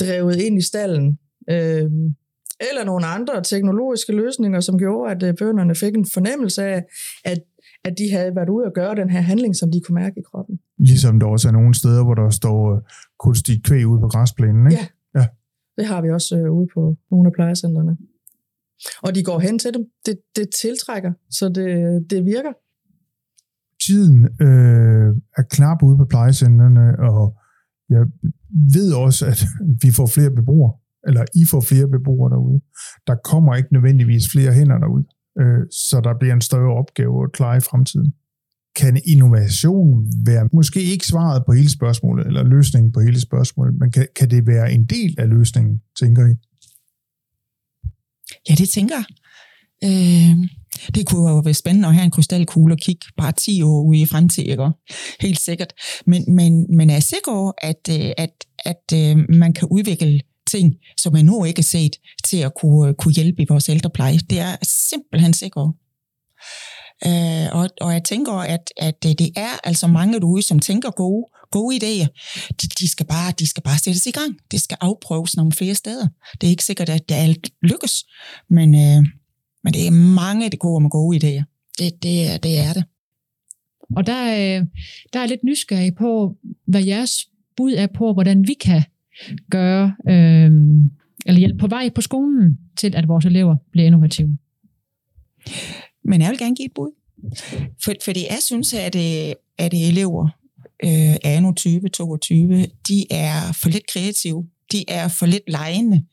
drevet 0.01 0.37
ind 0.37 0.59
i 0.59 0.63
stallen. 0.63 1.19
Øhm, 1.51 2.15
eller 2.71 2.85
nogle 2.85 3.07
andre 3.07 3.43
teknologiske 3.43 4.13
løsninger, 4.13 4.61
som 4.61 4.79
gjorde, 4.79 5.13
at 5.13 5.23
øh, 5.23 5.35
bønderne 5.35 5.75
fik 5.75 5.95
en 5.97 6.07
fornemmelse 6.13 6.65
af, 6.65 6.83
at, 7.25 7.39
at 7.85 7.95
de 7.99 8.11
havde 8.13 8.37
været 8.37 8.49
ude 8.49 8.67
og 8.67 8.73
gøre 8.75 8.95
den 8.95 9.11
her 9.11 9.21
handling, 9.21 9.57
som 9.57 9.71
de 9.71 9.81
kunne 9.81 9.95
mærke 9.95 10.21
i 10.21 10.23
kroppen. 10.31 10.59
Ligesom 10.79 11.21
der 11.21 11.27
også 11.27 11.49
er 11.49 11.53
nogle 11.53 11.75
steder, 11.75 12.05
hvor 12.05 12.15
der 12.15 12.31
står 12.31 12.75
øh, 12.75 12.81
kunstigt 13.19 13.65
kvæg 13.65 13.87
ude 13.87 14.01
på 14.01 14.09
græsplænen, 14.09 14.71
ikke? 14.71 14.93
Ja, 15.15 15.27
det 15.77 15.87
har 15.87 16.03
vi 16.03 16.11
også 16.11 16.37
øh, 16.39 16.53
ude 16.53 16.69
på 16.75 16.97
nogle 17.11 17.27
af 17.27 17.33
plejecentrene. 17.33 17.97
Og 19.03 19.15
de 19.15 19.23
går 19.25 19.39
hen 19.39 19.59
til 19.59 19.75
dem. 19.75 19.85
Det, 20.07 20.17
det 20.37 20.47
tiltrækker, 20.63 21.13
så 21.31 21.49
det, 21.49 21.67
det 22.11 22.25
virker. 22.25 22.53
Tiden 23.87 24.25
øh, 24.25 25.09
er 25.39 25.43
knap 25.51 25.83
ude 25.83 25.97
på 25.97 26.05
plejecentrene, 26.05 26.99
og 27.11 27.37
jeg 27.91 28.05
ved 28.77 28.93
også, 28.95 29.27
at 29.27 29.41
vi 29.85 29.91
får 29.99 30.07
flere 30.07 30.31
beboere, 30.31 30.73
eller 31.07 31.25
I 31.35 31.43
får 31.51 31.61
flere 31.61 31.89
beboere 31.89 32.31
derude. 32.35 32.61
Der 33.07 33.17
kommer 33.31 33.55
ikke 33.55 33.73
nødvendigvis 33.73 34.25
flere 34.33 34.53
hænder 34.53 34.79
derude, 34.79 35.05
øh, 35.41 35.63
så 35.71 36.01
der 36.05 36.19
bliver 36.19 36.35
en 36.35 36.41
større 36.41 36.75
opgave 36.75 37.25
at 37.25 37.33
klare 37.33 37.57
i 37.57 37.61
fremtiden 37.61 38.13
kan 38.77 39.01
innovation 39.07 40.07
være 40.27 40.49
måske 40.53 40.83
ikke 40.83 41.07
svaret 41.07 41.43
på 41.47 41.53
hele 41.53 41.71
spørgsmålet, 41.71 42.27
eller 42.27 42.43
løsningen 42.43 42.93
på 42.93 43.01
hele 43.01 43.21
spørgsmålet, 43.21 43.75
men 43.81 43.91
kan, 43.91 44.07
kan 44.17 44.31
det 44.31 44.47
være 44.47 44.73
en 44.73 44.85
del 44.85 45.15
af 45.19 45.29
løsningen, 45.29 45.81
tænker 46.01 46.23
I? 46.27 46.35
Ja, 48.49 48.55
det 48.55 48.69
tænker 48.69 48.95
jeg. 48.95 49.07
Øh, 49.85 50.37
det 50.95 51.07
kunne 51.07 51.31
jo 51.31 51.39
være 51.39 51.55
spændende 51.55 51.89
at 51.89 51.95
have 51.95 52.05
en 52.05 52.11
krystalkugle 52.11 52.75
og 52.75 52.79
kigge 52.79 53.07
bare 53.17 53.33
10 53.33 53.63
år 53.63 53.83
ude 53.83 54.01
i 54.01 54.07
fremtiden, 54.07 54.51
ikke? 54.51 54.71
Helt 55.21 55.41
sikkert. 55.41 55.73
Men, 56.07 56.25
men, 56.35 56.77
men 56.77 56.91
jeg 56.91 56.97
er 56.97 57.01
sikker 57.01 57.33
over, 57.33 57.53
øh, 57.65 57.71
at, 57.71 57.89
at, 58.17 58.31
at, 58.65 58.93
at 58.93 59.17
man 59.29 59.53
kan 59.53 59.69
udvikle 59.71 60.21
ting, 60.49 60.75
som 60.97 61.13
man 61.13 61.25
nu 61.25 61.45
ikke 61.45 61.59
har 61.59 61.71
set, 61.79 61.97
til 62.25 62.37
at 62.37 62.53
kunne, 62.61 62.89
øh, 62.89 62.95
kunne 62.95 63.15
hjælpe 63.15 63.43
i 63.43 63.47
vores 63.49 63.69
ældrepleje. 63.69 64.19
Det 64.19 64.39
er 64.39 64.57
simpelthen 64.63 65.35
sikkert. 65.35 65.71
Øh, 67.07 67.47
og, 67.53 67.71
og 67.81 67.93
jeg 67.93 68.05
tænker, 68.05 68.33
at, 68.33 68.73
at 68.77 69.05
øh, 69.07 69.13
det 69.13 69.31
er 69.37 69.55
altså 69.65 69.87
mange 69.87 70.21
derude, 70.21 70.43
som 70.43 70.59
tænker 70.59 70.91
gode, 70.91 71.27
gode 71.51 71.77
idéer. 71.77 72.07
De, 72.63 72.69
de, 72.69 72.89
skal 72.89 73.07
bare, 73.07 73.33
de 73.39 73.47
skal 73.47 73.63
bare 73.63 73.79
sættes 73.79 74.07
i 74.07 74.11
gang. 74.11 74.37
Det 74.51 74.61
skal 74.61 74.77
afprøves 74.81 75.37
nogle 75.37 75.53
flere 75.53 75.75
steder. 75.75 76.09
Det 76.41 76.47
er 76.47 76.51
ikke 76.51 76.65
sikkert, 76.65 76.89
at 76.89 77.09
det 77.09 77.15
alt 77.15 77.51
lykkes, 77.63 78.05
men, 78.51 78.75
øh, 78.75 79.05
men 79.65 79.73
det 79.75 79.87
er 79.87 79.91
mange, 79.91 80.51
det 80.51 80.59
går 80.59 80.79
med 80.79 80.91
gode 80.91 81.17
idéer. 81.17 81.45
Det, 81.79 82.03
det, 82.03 82.43
det 82.43 82.59
er 82.59 82.73
det. 82.73 82.85
Og 83.97 84.07
der, 84.07 84.25
øh, 84.25 84.67
der 85.13 85.21
er 85.21 85.27
lidt 85.27 85.45
nysgerrig 85.45 85.95
på, 85.95 86.37
hvad 86.67 86.85
jeres 86.85 87.29
bud 87.57 87.73
er 87.73 87.87
på, 87.87 88.13
hvordan 88.13 88.49
vi 88.49 88.55
kan 88.55 88.83
gøre, 89.51 89.95
øh, 90.09 90.53
eller 91.27 91.39
hjælpe 91.39 91.59
på 91.59 91.67
vej 91.67 91.91
på 91.95 92.01
skolen 92.01 92.59
til, 92.77 92.97
at 92.97 93.09
vores 93.09 93.25
elever 93.25 93.57
bliver 93.73 93.87
innovative. 93.87 94.39
Men 96.05 96.21
jeg 96.21 96.31
vil 96.31 96.39
gerne 96.39 96.57
give 96.57 96.67
et 96.67 96.73
bud. 96.75 96.91
For, 97.85 97.93
fordi 98.05 98.27
jeg 98.31 98.39
synes, 98.41 98.75
at, 98.75 98.95
øh, 98.95 99.35
at 99.59 99.75
elever 99.75 100.29
øh, 100.85 101.17
anno 101.25 101.51
2022, 101.51 102.67
de 102.89 103.07
er 103.11 103.53
for 103.53 103.69
lidt 103.69 103.87
kreative. 103.93 104.47
De 104.73 104.85
er 104.89 105.09
for 105.09 105.27
lidt 105.27 105.43
lejende. 105.49 106.05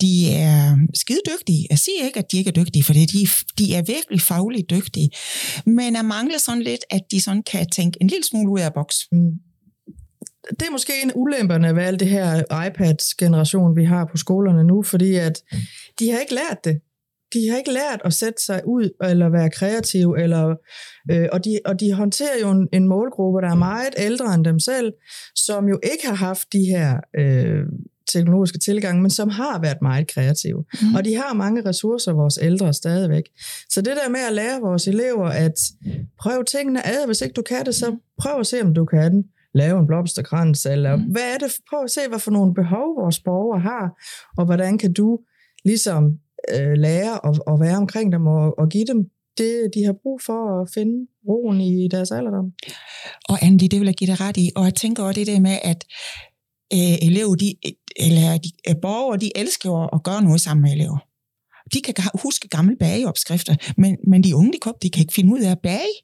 De 0.00 0.32
er 0.32 0.76
skide 0.94 1.20
dygtige. 1.26 1.66
Jeg 1.70 1.78
siger 1.78 2.04
ikke, 2.06 2.18
at 2.18 2.32
de 2.32 2.38
ikke 2.38 2.48
er 2.48 2.64
dygtige, 2.64 2.82
for 2.82 2.92
det. 2.92 3.12
De, 3.12 3.26
de 3.58 3.74
er 3.74 3.82
virkelig 3.82 4.20
fagligt 4.20 4.70
dygtige. 4.70 5.10
Men 5.66 5.94
jeg 5.94 6.04
mangler 6.04 6.38
sådan 6.38 6.62
lidt, 6.62 6.84
at 6.90 7.00
de 7.10 7.20
sådan 7.20 7.42
kan 7.42 7.70
tænke 7.70 7.98
en 8.00 8.06
lille 8.06 8.24
smule 8.24 8.50
ud 8.50 8.60
af 8.60 8.74
boks. 8.74 8.96
Mm. 9.12 9.30
Det 10.50 10.62
er 10.62 10.70
måske 10.70 10.92
en 11.02 11.12
ulemperne 11.14 11.76
ved 11.76 11.82
alt 11.82 12.00
det 12.00 12.08
her 12.08 12.42
iPads-generation, 12.66 13.76
vi 13.76 13.84
har 13.84 14.04
på 14.10 14.16
skolerne 14.16 14.64
nu, 14.64 14.82
fordi 14.82 15.14
at 15.14 15.42
de 15.98 16.10
har 16.10 16.18
ikke 16.18 16.34
lært 16.34 16.64
det 16.64 16.80
de 17.32 17.48
har 17.50 17.56
ikke 17.58 17.72
lært 17.72 18.00
at 18.04 18.12
sætte 18.12 18.44
sig 18.44 18.62
ud 18.66 18.90
eller 19.04 19.28
være 19.28 19.50
kreative, 19.50 20.22
eller, 20.22 20.54
øh, 21.10 21.28
og, 21.32 21.44
de, 21.44 21.58
og 21.64 21.80
de 21.80 21.92
håndterer 21.92 22.38
jo 22.42 22.50
en, 22.50 22.68
en 22.72 22.88
målgruppe, 22.88 23.40
der 23.40 23.50
er 23.50 23.54
meget 23.54 23.94
ældre 23.98 24.34
end 24.34 24.44
dem 24.44 24.58
selv, 24.58 24.92
som 25.34 25.68
jo 25.68 25.80
ikke 25.82 26.06
har 26.06 26.14
haft 26.14 26.52
de 26.52 26.64
her 26.64 27.00
øh, 27.18 27.62
teknologiske 28.12 28.58
tilgange, 28.58 29.02
men 29.02 29.10
som 29.10 29.28
har 29.28 29.60
været 29.60 29.82
meget 29.82 30.06
kreative. 30.06 30.64
Mm. 30.82 30.94
Og 30.94 31.04
de 31.04 31.14
har 31.14 31.34
mange 31.34 31.68
ressourcer, 31.68 32.12
vores 32.12 32.38
ældre 32.42 32.74
stadigvæk. 32.74 33.24
Så 33.70 33.80
det 33.80 33.96
der 33.96 34.08
med 34.08 34.20
at 34.28 34.34
lære 34.34 34.60
vores 34.60 34.88
elever 34.88 35.26
at 35.26 35.54
prøve 36.20 36.44
tingene 36.44 36.86
ad, 36.86 37.06
hvis 37.06 37.20
ikke 37.20 37.32
du 37.32 37.42
kan 37.42 37.66
det, 37.66 37.74
så 37.74 37.96
prøv 38.18 38.40
at 38.40 38.46
se, 38.46 38.62
om 38.62 38.74
du 38.74 38.84
kan 38.84 39.12
den 39.12 39.24
lave 39.54 39.78
en 39.78 39.86
blomsterkrans, 39.86 40.66
eller 40.66 40.96
mm. 40.96 41.02
hvad 41.02 41.34
er 41.34 41.38
det, 41.38 41.52
prøv 41.70 41.84
at 41.84 41.90
se, 41.90 42.00
hvad 42.08 42.18
for 42.18 42.30
nogle 42.30 42.54
behov 42.54 42.86
vores 43.00 43.20
borgere 43.20 43.60
har, 43.60 43.84
og 44.38 44.44
hvordan 44.44 44.78
kan 44.78 44.92
du 44.92 45.18
ligesom 45.64 46.18
øh, 46.54 46.72
lære 46.72 47.20
og, 47.20 47.34
og 47.46 47.60
være 47.60 47.76
omkring 47.76 48.12
dem 48.12 48.26
og, 48.26 48.58
og 48.58 48.68
give 48.68 48.84
dem 48.84 49.10
det, 49.38 49.70
de 49.74 49.84
har 49.84 49.92
brug 50.02 50.20
for 50.26 50.62
at 50.62 50.68
finde 50.74 51.06
roen 51.28 51.60
i 51.60 51.88
deres 51.88 52.10
alderdom. 52.10 52.52
Og 53.28 53.42
Andy, 53.42 53.64
det 53.70 53.80
vil 53.80 53.86
jeg 53.86 53.94
give 53.94 54.10
dig 54.12 54.20
ret 54.20 54.36
i. 54.36 54.50
Og 54.56 54.64
jeg 54.64 54.74
tænker 54.74 55.02
også 55.02 55.18
det 55.20 55.26
der 55.26 55.40
med, 55.40 55.58
at 55.62 55.84
øh, 56.72 57.08
elever, 57.08 57.34
de, 57.34 57.54
eller 57.96 58.38
de, 58.38 58.50
øh, 58.68 58.76
borgere, 58.82 59.18
de 59.18 59.30
elsker 59.36 59.94
at 59.94 60.02
gøre 60.02 60.22
noget 60.22 60.40
sammen 60.40 60.62
med 60.62 60.72
elever. 60.72 60.98
De 61.74 61.80
kan 61.80 61.94
huske 62.22 62.48
gamle 62.48 62.76
bageopskrifter, 62.80 63.54
men, 63.76 63.96
men 64.06 64.24
de 64.24 64.36
unge, 64.36 64.52
de, 64.52 64.58
kom, 64.58 64.74
de 64.82 64.90
kan 64.90 65.00
ikke 65.00 65.14
finde 65.14 65.32
ud 65.34 65.40
af 65.40 65.50
at 65.50 65.58
bage. 65.62 65.94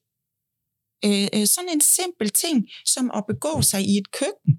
Øh, 1.07 1.27
øh, 1.37 1.47
sådan 1.55 1.73
en 1.75 1.85
simpel 1.97 2.29
ting, 2.45 2.57
som 2.95 3.11
at 3.19 3.25
begå 3.29 3.63
sig 3.71 3.81
i 3.91 3.93
et 4.01 4.09
køkken, 4.21 4.53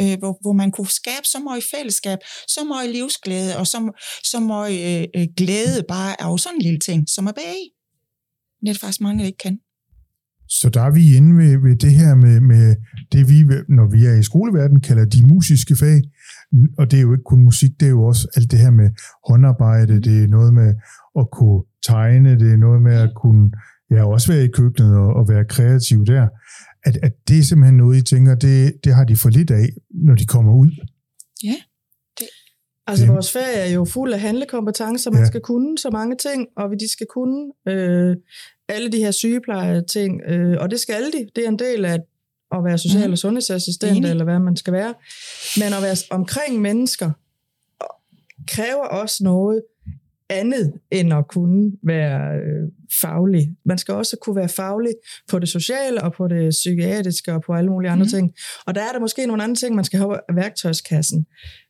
øh, 0.00 0.16
hvor, 0.20 0.38
hvor 0.42 0.52
man 0.52 0.70
kunne 0.70 0.96
skabe 1.02 1.26
så 1.34 1.38
meget 1.48 1.64
fællesskab, 1.74 2.18
så 2.48 2.60
meget 2.64 2.90
livsglæde, 2.90 3.52
og 3.60 3.66
så, 3.66 3.78
så 4.24 4.40
meget 4.40 4.74
øh, 4.88 5.04
øh, 5.16 5.26
glæde 5.36 5.80
bare 5.88 6.22
af 6.22 6.40
sådan 6.40 6.56
en 6.56 6.62
lille 6.62 6.80
ting, 6.88 7.00
som 7.14 7.26
er 7.26 7.32
bag. 7.42 7.58
Det 8.60 8.70
er 8.70 8.78
faktisk 8.80 9.00
mange, 9.00 9.18
der 9.20 9.26
ikke 9.26 9.44
kan. 9.48 9.58
Så 10.48 10.68
der 10.74 10.82
er 10.82 10.90
vi 10.90 11.16
inde 11.16 11.36
ved, 11.36 11.52
ved 11.64 11.76
det 11.76 11.94
her 12.00 12.14
med, 12.14 12.40
med 12.40 12.76
det, 13.12 13.28
vi, 13.28 13.38
når 13.78 13.86
vi 13.94 14.00
er 14.10 14.14
i 14.18 14.22
skoleverdenen, 14.22 14.80
kalder 14.80 15.04
de 15.04 15.26
musiske 15.26 15.76
fag. 15.76 16.00
Og 16.78 16.90
det 16.90 16.96
er 16.96 17.02
jo 17.06 17.12
ikke 17.12 17.30
kun 17.32 17.44
musik, 17.44 17.70
det 17.80 17.86
er 17.86 17.90
jo 17.90 18.04
også 18.10 18.28
alt 18.36 18.50
det 18.50 18.58
her 18.58 18.70
med 18.70 18.88
håndarbejde, 19.28 20.02
det 20.06 20.24
er 20.24 20.28
noget 20.28 20.54
med 20.54 20.74
at 21.20 21.26
kunne 21.32 21.62
tegne, 21.86 22.30
det 22.40 22.52
er 22.52 22.56
noget 22.66 22.82
med 22.82 22.96
at 23.06 23.12
kunne 23.22 23.50
jeg 23.94 24.02
har 24.02 24.08
også 24.08 24.32
været 24.32 24.44
i 24.44 24.50
køkkenet 24.50 24.96
og, 24.96 25.06
og 25.14 25.28
været 25.28 25.48
kreativ 25.48 26.04
der, 26.06 26.28
at, 26.84 26.98
at 27.02 27.12
det 27.28 27.38
er 27.38 27.42
simpelthen 27.42 27.76
noget, 27.76 27.98
I 27.98 28.02
tænker, 28.02 28.34
det, 28.34 28.72
det 28.84 28.94
har 28.94 29.04
de 29.04 29.16
for 29.16 29.28
lidt 29.28 29.50
af, 29.50 29.66
når 29.90 30.14
de 30.14 30.26
kommer 30.26 30.54
ud. 30.54 30.70
Ja. 31.44 31.54
Altså, 32.86 33.04
Det- 33.04 33.12
vores 33.12 33.32
ferie 33.32 33.56
er 33.56 33.72
jo 33.74 33.84
fuld 33.84 34.12
af 34.12 34.20
handlekompetencer. 34.20 35.10
Man 35.10 35.20
Ja. 35.20 35.26
skal 35.26 35.40
kunne 35.40 35.78
så 35.78 35.90
mange 35.90 36.16
ting, 36.16 36.46
og 36.56 36.70
de 36.80 36.92
skal 36.92 37.06
kunne 37.14 37.52
øh, 37.68 38.16
alle 38.68 38.92
de 38.92 38.98
her 38.98 39.10
sygeplejeting, 39.10 40.20
øh, 40.28 40.56
og 40.60 40.70
det 40.70 40.80
skal 40.80 41.02
de. 41.04 41.26
Det 41.36 41.44
er 41.44 41.48
en 41.48 41.58
del 41.58 41.84
af 41.84 41.98
at 42.54 42.64
være 42.64 42.78
social- 42.78 43.04
Mhm. 43.04 43.12
og 43.12 43.18
sundhedsassistent, 43.18 43.96
Enig. 43.96 44.10
eller 44.10 44.24
hvad 44.24 44.38
man 44.38 44.56
skal 44.56 44.72
være. 44.72 44.94
Men 45.56 45.72
at 45.76 45.82
være 45.82 45.96
omkring 46.10 46.60
mennesker 46.60 47.10
kræver 48.48 48.84
også 48.84 49.24
noget 49.24 49.62
andet 50.30 50.72
end 50.90 51.12
at 51.14 51.28
kunne 51.28 51.72
være 51.82 52.36
øh, 52.36 52.68
faglig. 53.00 53.50
Man 53.64 53.78
skal 53.78 53.94
også 53.94 54.16
kunne 54.20 54.36
være 54.36 54.48
faglig 54.48 54.94
på 55.28 55.38
det 55.38 55.48
sociale 55.48 56.02
og 56.02 56.12
på 56.12 56.28
det 56.28 56.50
psykiatriske 56.50 57.32
og 57.32 57.42
på 57.42 57.52
alle 57.52 57.70
mulige 57.70 57.90
andre 57.90 58.04
Mhm. 58.04 58.10
ting. 58.10 58.34
Og 58.66 58.74
der 58.74 58.80
er 58.82 58.92
der 58.92 59.00
måske 59.00 59.26
nogle 59.26 59.42
andre 59.42 59.56
ting, 59.56 59.74
man 59.74 59.84
skal 59.84 59.98
have 59.98 60.14
af 60.28 60.36
værktøjskassen. 60.36 61.26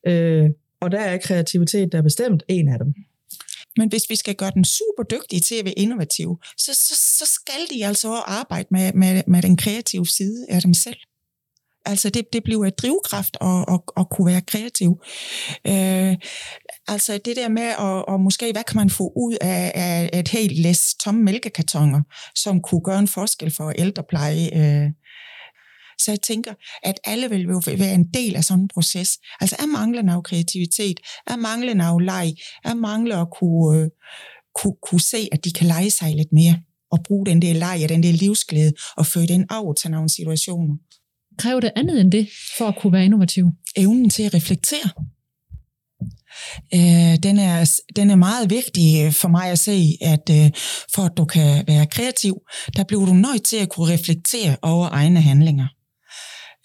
Øh, 0.07 0.51
og 0.81 0.93
der 0.93 1.01
er 1.01 1.19
kreativitet, 1.19 1.93
der 1.93 1.99
er 1.99 2.03
bestemt 2.03 2.43
en 2.49 2.69
af 2.69 2.79
dem. 2.79 2.95
Men 3.77 3.89
hvis 3.89 4.03
vi 4.11 4.17
skal 4.17 4.35
gøre 4.35 4.51
dem 4.55 4.65
super 4.65 5.03
dygtige 5.11 5.41
til 5.41 5.55
at 5.55 5.65
være 5.65 5.75
innovative, 5.79 6.39
så, 6.59 6.75
så, 6.75 6.95
så 7.19 7.25
skal 7.33 7.77
de 7.77 7.87
altså 7.87 8.09
også 8.09 8.23
arbejde 8.27 8.69
med, 8.71 8.93
med, 8.93 9.23
med 9.27 9.43
den 9.43 9.57
kreative 9.57 10.07
side 10.07 10.47
af 10.49 10.61
dem 10.63 10.75
selv. 10.75 10.97
Altså 11.87 12.11
det, 12.11 12.25
det 12.33 12.45
bliver 12.45 12.67
et 12.67 12.79
drivkraft 12.79 13.37
at, 13.41 13.65
at, 13.69 13.81
at 13.97 14.07
kunne 14.11 14.33
være 14.33 14.41
kreativ. 14.41 14.91
Øh, 15.67 16.17
altså 16.89 17.21
det 17.25 17.37
der 17.37 17.49
med, 17.49 17.63
at, 17.63 18.05
og 18.05 18.21
måske 18.21 18.53
hvad 18.53 18.65
kan 18.65 18.77
man 18.77 18.91
få 18.91 19.13
ud 19.17 19.37
af, 19.41 19.73
af 19.75 20.19
et 20.19 20.29
helt 20.29 20.59
læs 20.59 20.95
tomme 21.05 21.23
mælkekartoner, 21.23 22.03
som 22.35 22.61
kunne 22.61 22.81
gøre 22.85 22.99
en 22.99 23.09
forskel 23.09 23.55
for 23.57 23.71
ældrepleje. 23.71 24.51
Øh. 24.55 24.91
Så 25.99 26.11
jeg 26.11 26.21
tænker, 26.21 26.55
at 26.83 27.01
alle 27.05 27.29
vil 27.31 27.43
jo 27.43 27.63
være 27.67 27.95
en 27.95 28.09
del 28.15 28.37
af 28.37 28.45
sådan 28.45 28.63
en 28.63 28.69
proces. 28.69 29.19
Altså 29.41 29.57
er 29.59 29.67
mangler 29.67 30.03
noget 30.03 30.25
kreativitet, 30.25 31.01
er 31.27 31.37
mangler 31.37 31.75
noget 31.75 32.05
leg, 32.05 32.33
er 32.65 32.75
mangler 32.75 33.19
at 33.19 33.29
kunne, 33.39 33.79
øh, 33.79 33.89
kunne, 34.55 34.77
kunne 34.83 35.01
se, 35.01 35.29
at 35.33 35.45
de 35.45 35.53
kan 35.53 35.67
lege 35.67 35.91
sig 35.91 36.15
lidt 36.15 36.33
mere 36.33 36.57
og 36.91 36.99
bruge 37.05 37.27
den 37.27 37.43
der 37.43 37.55
leg 37.55 37.81
og 37.83 37.89
den 37.89 38.03
der 38.03 38.13
livsglæde 38.13 38.73
og 38.97 39.07
føre 39.07 39.27
den 39.27 39.53
over 39.53 39.73
til 39.73 39.91
nogle 39.91 40.09
situationer. 40.09 40.75
Kræver 41.39 41.61
det 41.61 41.71
andet 41.77 42.01
end 42.01 42.13
det, 42.13 42.29
for 42.59 42.69
at 42.69 42.77
kunne 42.81 42.93
være 42.93 43.05
innovativ? 43.05 43.51
evnen 43.77 44.11
til 44.11 44.23
at 44.23 44.35
reflektere. 44.35 44.91
Øh, 46.75 47.19
den, 47.23 47.39
er, 47.39 47.81
den 47.97 48.11
er 48.11 48.17
meget 48.17 48.51
vigtig 48.51 49.15
for 49.15 49.29
mig 49.29 49.51
at 49.51 49.59
se, 49.59 49.99
at 50.01 50.31
øh, 50.31 50.51
for 50.95 51.03
at 51.03 51.13
du 51.17 51.25
kan 51.25 51.65
være 51.67 51.87
kreativ, 51.87 52.37
der 52.77 52.85
bliver 52.85 53.07
du 53.07 53.15
nødt 53.15 53.45
til 53.45 53.57
at 53.57 53.69
kunne 53.69 53.93
reflektere 53.93 54.57
over 54.63 54.89
egne 54.93 55.21
handlinger. 55.21 55.67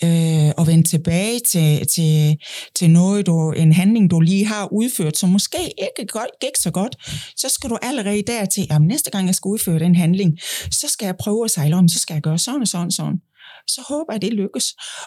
Øh, 0.03 0.51
og 0.57 0.67
vende 0.67 0.83
tilbage 0.83 1.39
til, 1.39 1.87
til, 1.87 2.37
til 2.75 2.89
noget, 2.89 3.25
du, 3.25 3.51
en 3.51 3.73
handling, 3.73 4.11
du 4.11 4.19
lige 4.19 4.45
har 4.45 4.73
udført, 4.73 5.17
som 5.17 5.29
måske 5.29 5.57
ikke 5.57 6.11
godt, 6.11 6.29
gik 6.41 6.57
så 6.57 6.71
godt, 6.71 6.95
så 7.35 7.49
skal 7.49 7.69
du 7.69 7.77
allerede 7.81 8.23
dertil, 8.27 8.67
at 8.69 8.81
næste 8.81 9.11
gang 9.11 9.27
jeg 9.27 9.35
skal 9.35 9.49
udføre 9.49 9.79
den 9.79 9.95
handling, 9.95 10.39
så 10.71 10.87
skal 10.89 11.05
jeg 11.05 11.15
prøve 11.19 11.45
at 11.45 11.51
sejle 11.51 11.75
om, 11.75 11.87
så 11.87 11.99
skal 11.99 12.13
jeg 12.13 12.21
gøre 12.21 12.37
sådan 12.37 12.61
og 12.61 12.67
sådan 12.67 12.87
og 12.87 12.93
sådan 12.93 13.21
så 13.67 13.81
håber 13.89 14.13
jeg, 14.13 14.21
det 14.21 14.33
lykkes. 14.33 14.65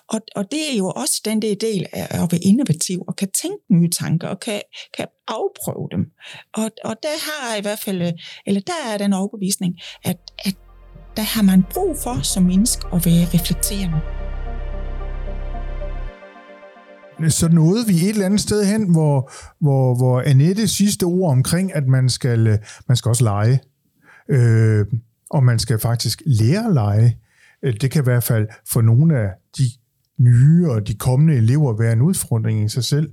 Og, 0.08 0.20
og 0.36 0.44
det 0.50 0.72
er 0.72 0.76
jo 0.78 0.88
også 0.90 1.20
den 1.24 1.42
der 1.42 1.54
del 1.54 1.86
af 1.92 2.22
at 2.22 2.32
være 2.32 2.40
innovativ, 2.42 2.98
og 3.08 3.16
kan 3.16 3.28
tænke 3.42 3.62
nye 3.70 3.90
tanker, 3.90 4.28
og 4.28 4.40
kan, 4.40 4.60
kan 4.96 5.06
afprøve 5.28 5.88
dem. 5.92 6.04
Og, 6.54 6.70
og 6.84 6.94
der 7.02 7.16
har 7.26 7.50
jeg 7.50 7.58
i 7.58 7.62
hvert 7.62 7.78
fald, 7.78 8.12
eller 8.46 8.60
der 8.60 8.92
er 8.92 8.98
den 8.98 9.12
overbevisning, 9.12 9.74
at, 10.04 10.16
at 10.44 10.54
der 11.16 11.22
har 11.22 11.42
man 11.42 11.64
brug 11.74 11.96
for 12.02 12.22
som 12.22 12.42
menneske 12.42 12.86
at 12.92 13.06
være 13.06 13.24
reflekterende. 13.34 14.00
Så 17.30 17.48
nåede 17.48 17.86
vi 17.86 17.94
et 17.94 18.08
eller 18.08 18.26
andet 18.26 18.40
sted 18.40 18.64
hen, 18.64 18.92
hvor, 18.92 19.32
hvor, 19.60 19.96
hvor 19.96 20.20
Annette 20.20 20.68
sidste 20.68 21.04
ord 21.04 21.30
omkring, 21.30 21.74
at 21.74 21.86
man 21.86 22.08
skal, 22.08 22.46
øh, 22.46 22.58
man 22.88 22.96
skal 22.96 23.08
også 23.08 23.24
lege. 23.24 23.60
Øh, 24.28 24.86
og 25.30 25.44
man 25.44 25.58
skal 25.58 25.78
faktisk 25.78 26.22
lære 26.26 26.66
at 26.66 26.74
lege. 26.74 27.18
Øh, 27.64 27.74
det 27.80 27.90
kan 27.90 28.02
i 28.02 28.04
hvert 28.04 28.24
fald 28.24 28.48
for 28.68 28.80
nogle 28.80 29.18
af 29.18 29.30
de 29.58 29.64
nye 30.18 30.70
og 30.70 30.88
de 30.88 30.94
kommende 30.94 31.34
elever 31.34 31.76
være 31.76 31.92
en 31.92 32.02
udfordring 32.02 32.64
i 32.64 32.68
sig 32.68 32.84
selv. 32.84 33.12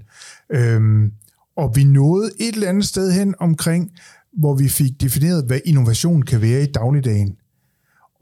Øhm, 0.49 1.11
og 1.57 1.75
vi 1.75 1.83
nåede 1.83 2.31
et 2.39 2.55
eller 2.55 2.69
andet 2.69 2.85
sted 2.85 3.11
hen 3.11 3.35
omkring, 3.39 3.91
hvor 4.37 4.55
vi 4.55 4.69
fik 4.69 5.01
defineret, 5.01 5.45
hvad 5.45 5.59
innovation 5.65 6.21
kan 6.21 6.41
være 6.41 6.63
i 6.63 6.65
dagligdagen, 6.65 7.35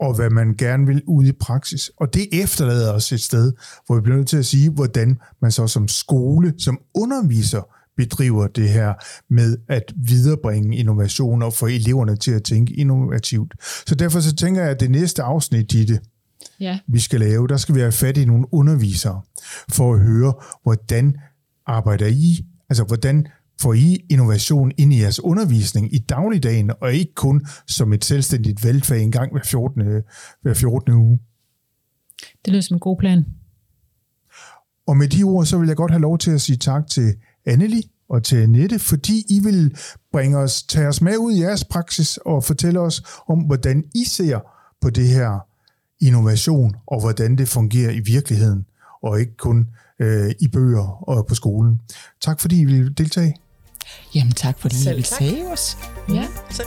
og 0.00 0.14
hvad 0.14 0.30
man 0.30 0.54
gerne 0.56 0.86
vil 0.86 1.02
ud 1.06 1.24
i 1.24 1.32
praksis. 1.32 1.90
Og 1.96 2.14
det 2.14 2.28
efterlader 2.32 2.92
os 2.92 3.12
et 3.12 3.20
sted, 3.20 3.52
hvor 3.86 3.94
vi 3.94 4.00
bliver 4.00 4.16
nødt 4.16 4.28
til 4.28 4.36
at 4.36 4.46
sige, 4.46 4.70
hvordan 4.70 5.18
man 5.42 5.50
så 5.52 5.66
som 5.66 5.88
skole, 5.88 6.54
som 6.58 6.78
underviser, 6.94 7.62
bedriver 7.96 8.46
det 8.46 8.68
her 8.68 8.94
med 9.30 9.56
at 9.68 9.94
viderebringe 9.96 10.76
innovation 10.76 11.42
og 11.42 11.52
få 11.52 11.66
eleverne 11.66 12.16
til 12.16 12.30
at 12.30 12.42
tænke 12.42 12.74
innovativt. 12.74 13.54
Så 13.86 13.94
derfor 13.94 14.20
så 14.20 14.36
tænker 14.36 14.62
jeg, 14.62 14.70
at 14.70 14.80
det 14.80 14.90
næste 14.90 15.22
afsnit 15.22 15.74
i 15.74 15.84
det, 15.84 16.00
Ja. 16.60 16.78
vi 16.86 16.98
skal 16.98 17.20
lave, 17.20 17.48
der 17.48 17.56
skal 17.56 17.74
vi 17.74 17.80
have 17.80 17.92
fat 17.92 18.16
i 18.16 18.24
nogle 18.24 18.46
undervisere, 18.52 19.22
for 19.68 19.94
at 19.94 20.00
høre, 20.00 20.34
hvordan 20.62 21.16
arbejder 21.66 22.06
I, 22.06 22.46
altså 22.68 22.84
hvordan 22.84 23.26
får 23.60 23.72
I 23.72 24.06
innovation 24.10 24.72
ind 24.78 24.92
i 24.92 25.00
jeres 25.00 25.20
undervisning 25.20 25.94
i 25.94 25.98
dagligdagen, 25.98 26.70
og 26.80 26.94
ikke 26.94 27.14
kun 27.14 27.46
som 27.66 27.92
et 27.92 28.04
selvstændigt 28.04 28.64
valgfag 28.64 29.02
en 29.02 29.12
gang 29.12 29.32
hver 29.32 29.42
14. 29.44 30.02
Hver 30.42 30.54
14. 30.54 30.92
uge. 30.92 31.18
Det 32.44 32.52
lyder 32.52 32.60
som 32.60 32.74
en 32.74 32.80
god 32.80 32.96
plan. 32.98 33.24
Og 34.86 34.96
med 34.96 35.08
de 35.08 35.22
ord, 35.22 35.46
så 35.46 35.58
vil 35.58 35.66
jeg 35.66 35.76
godt 35.76 35.90
have 35.90 36.00
lov 36.00 36.18
til 36.18 36.30
at 36.30 36.40
sige 36.40 36.56
tak 36.56 36.86
til 36.86 37.14
Anneli 37.46 37.90
og 38.08 38.24
til 38.24 38.36
Annette, 38.36 38.78
fordi 38.78 39.24
I 39.28 39.40
vil 39.40 39.76
bringe 40.12 40.38
os, 40.38 40.62
tage 40.62 40.88
os 40.88 41.00
med 41.02 41.16
ud 41.16 41.32
i 41.32 41.40
jeres 41.40 41.64
praksis 41.64 42.16
og 42.16 42.44
fortælle 42.44 42.80
os 42.80 43.02
om, 43.28 43.38
hvordan 43.38 43.84
I 43.94 44.04
ser 44.04 44.40
på 44.80 44.90
det 44.90 45.08
her 45.08 45.47
innovation, 46.00 46.76
og 46.86 47.00
hvordan 47.00 47.38
det 47.38 47.48
fungerer 47.48 47.90
i 47.90 48.00
virkeligheden, 48.00 48.66
og 49.02 49.20
ikke 49.20 49.36
kun 49.36 49.66
øh, 50.00 50.30
i 50.40 50.48
bøger 50.48 51.08
og 51.08 51.26
på 51.26 51.34
skolen. 51.34 51.80
Tak 52.20 52.40
fordi 52.40 52.60
I 52.60 52.64
ville 52.64 52.90
deltage. 52.90 53.36
Jamen 54.14 54.32
tak, 54.32 54.58
fordi 54.58 54.76
I 54.76 54.78
Selv 54.78 54.96
vil 54.96 55.04
tak. 55.04 55.18
tage 55.18 55.52
os. 55.52 55.78
Ja. 56.08 56.26
Så 56.50 56.62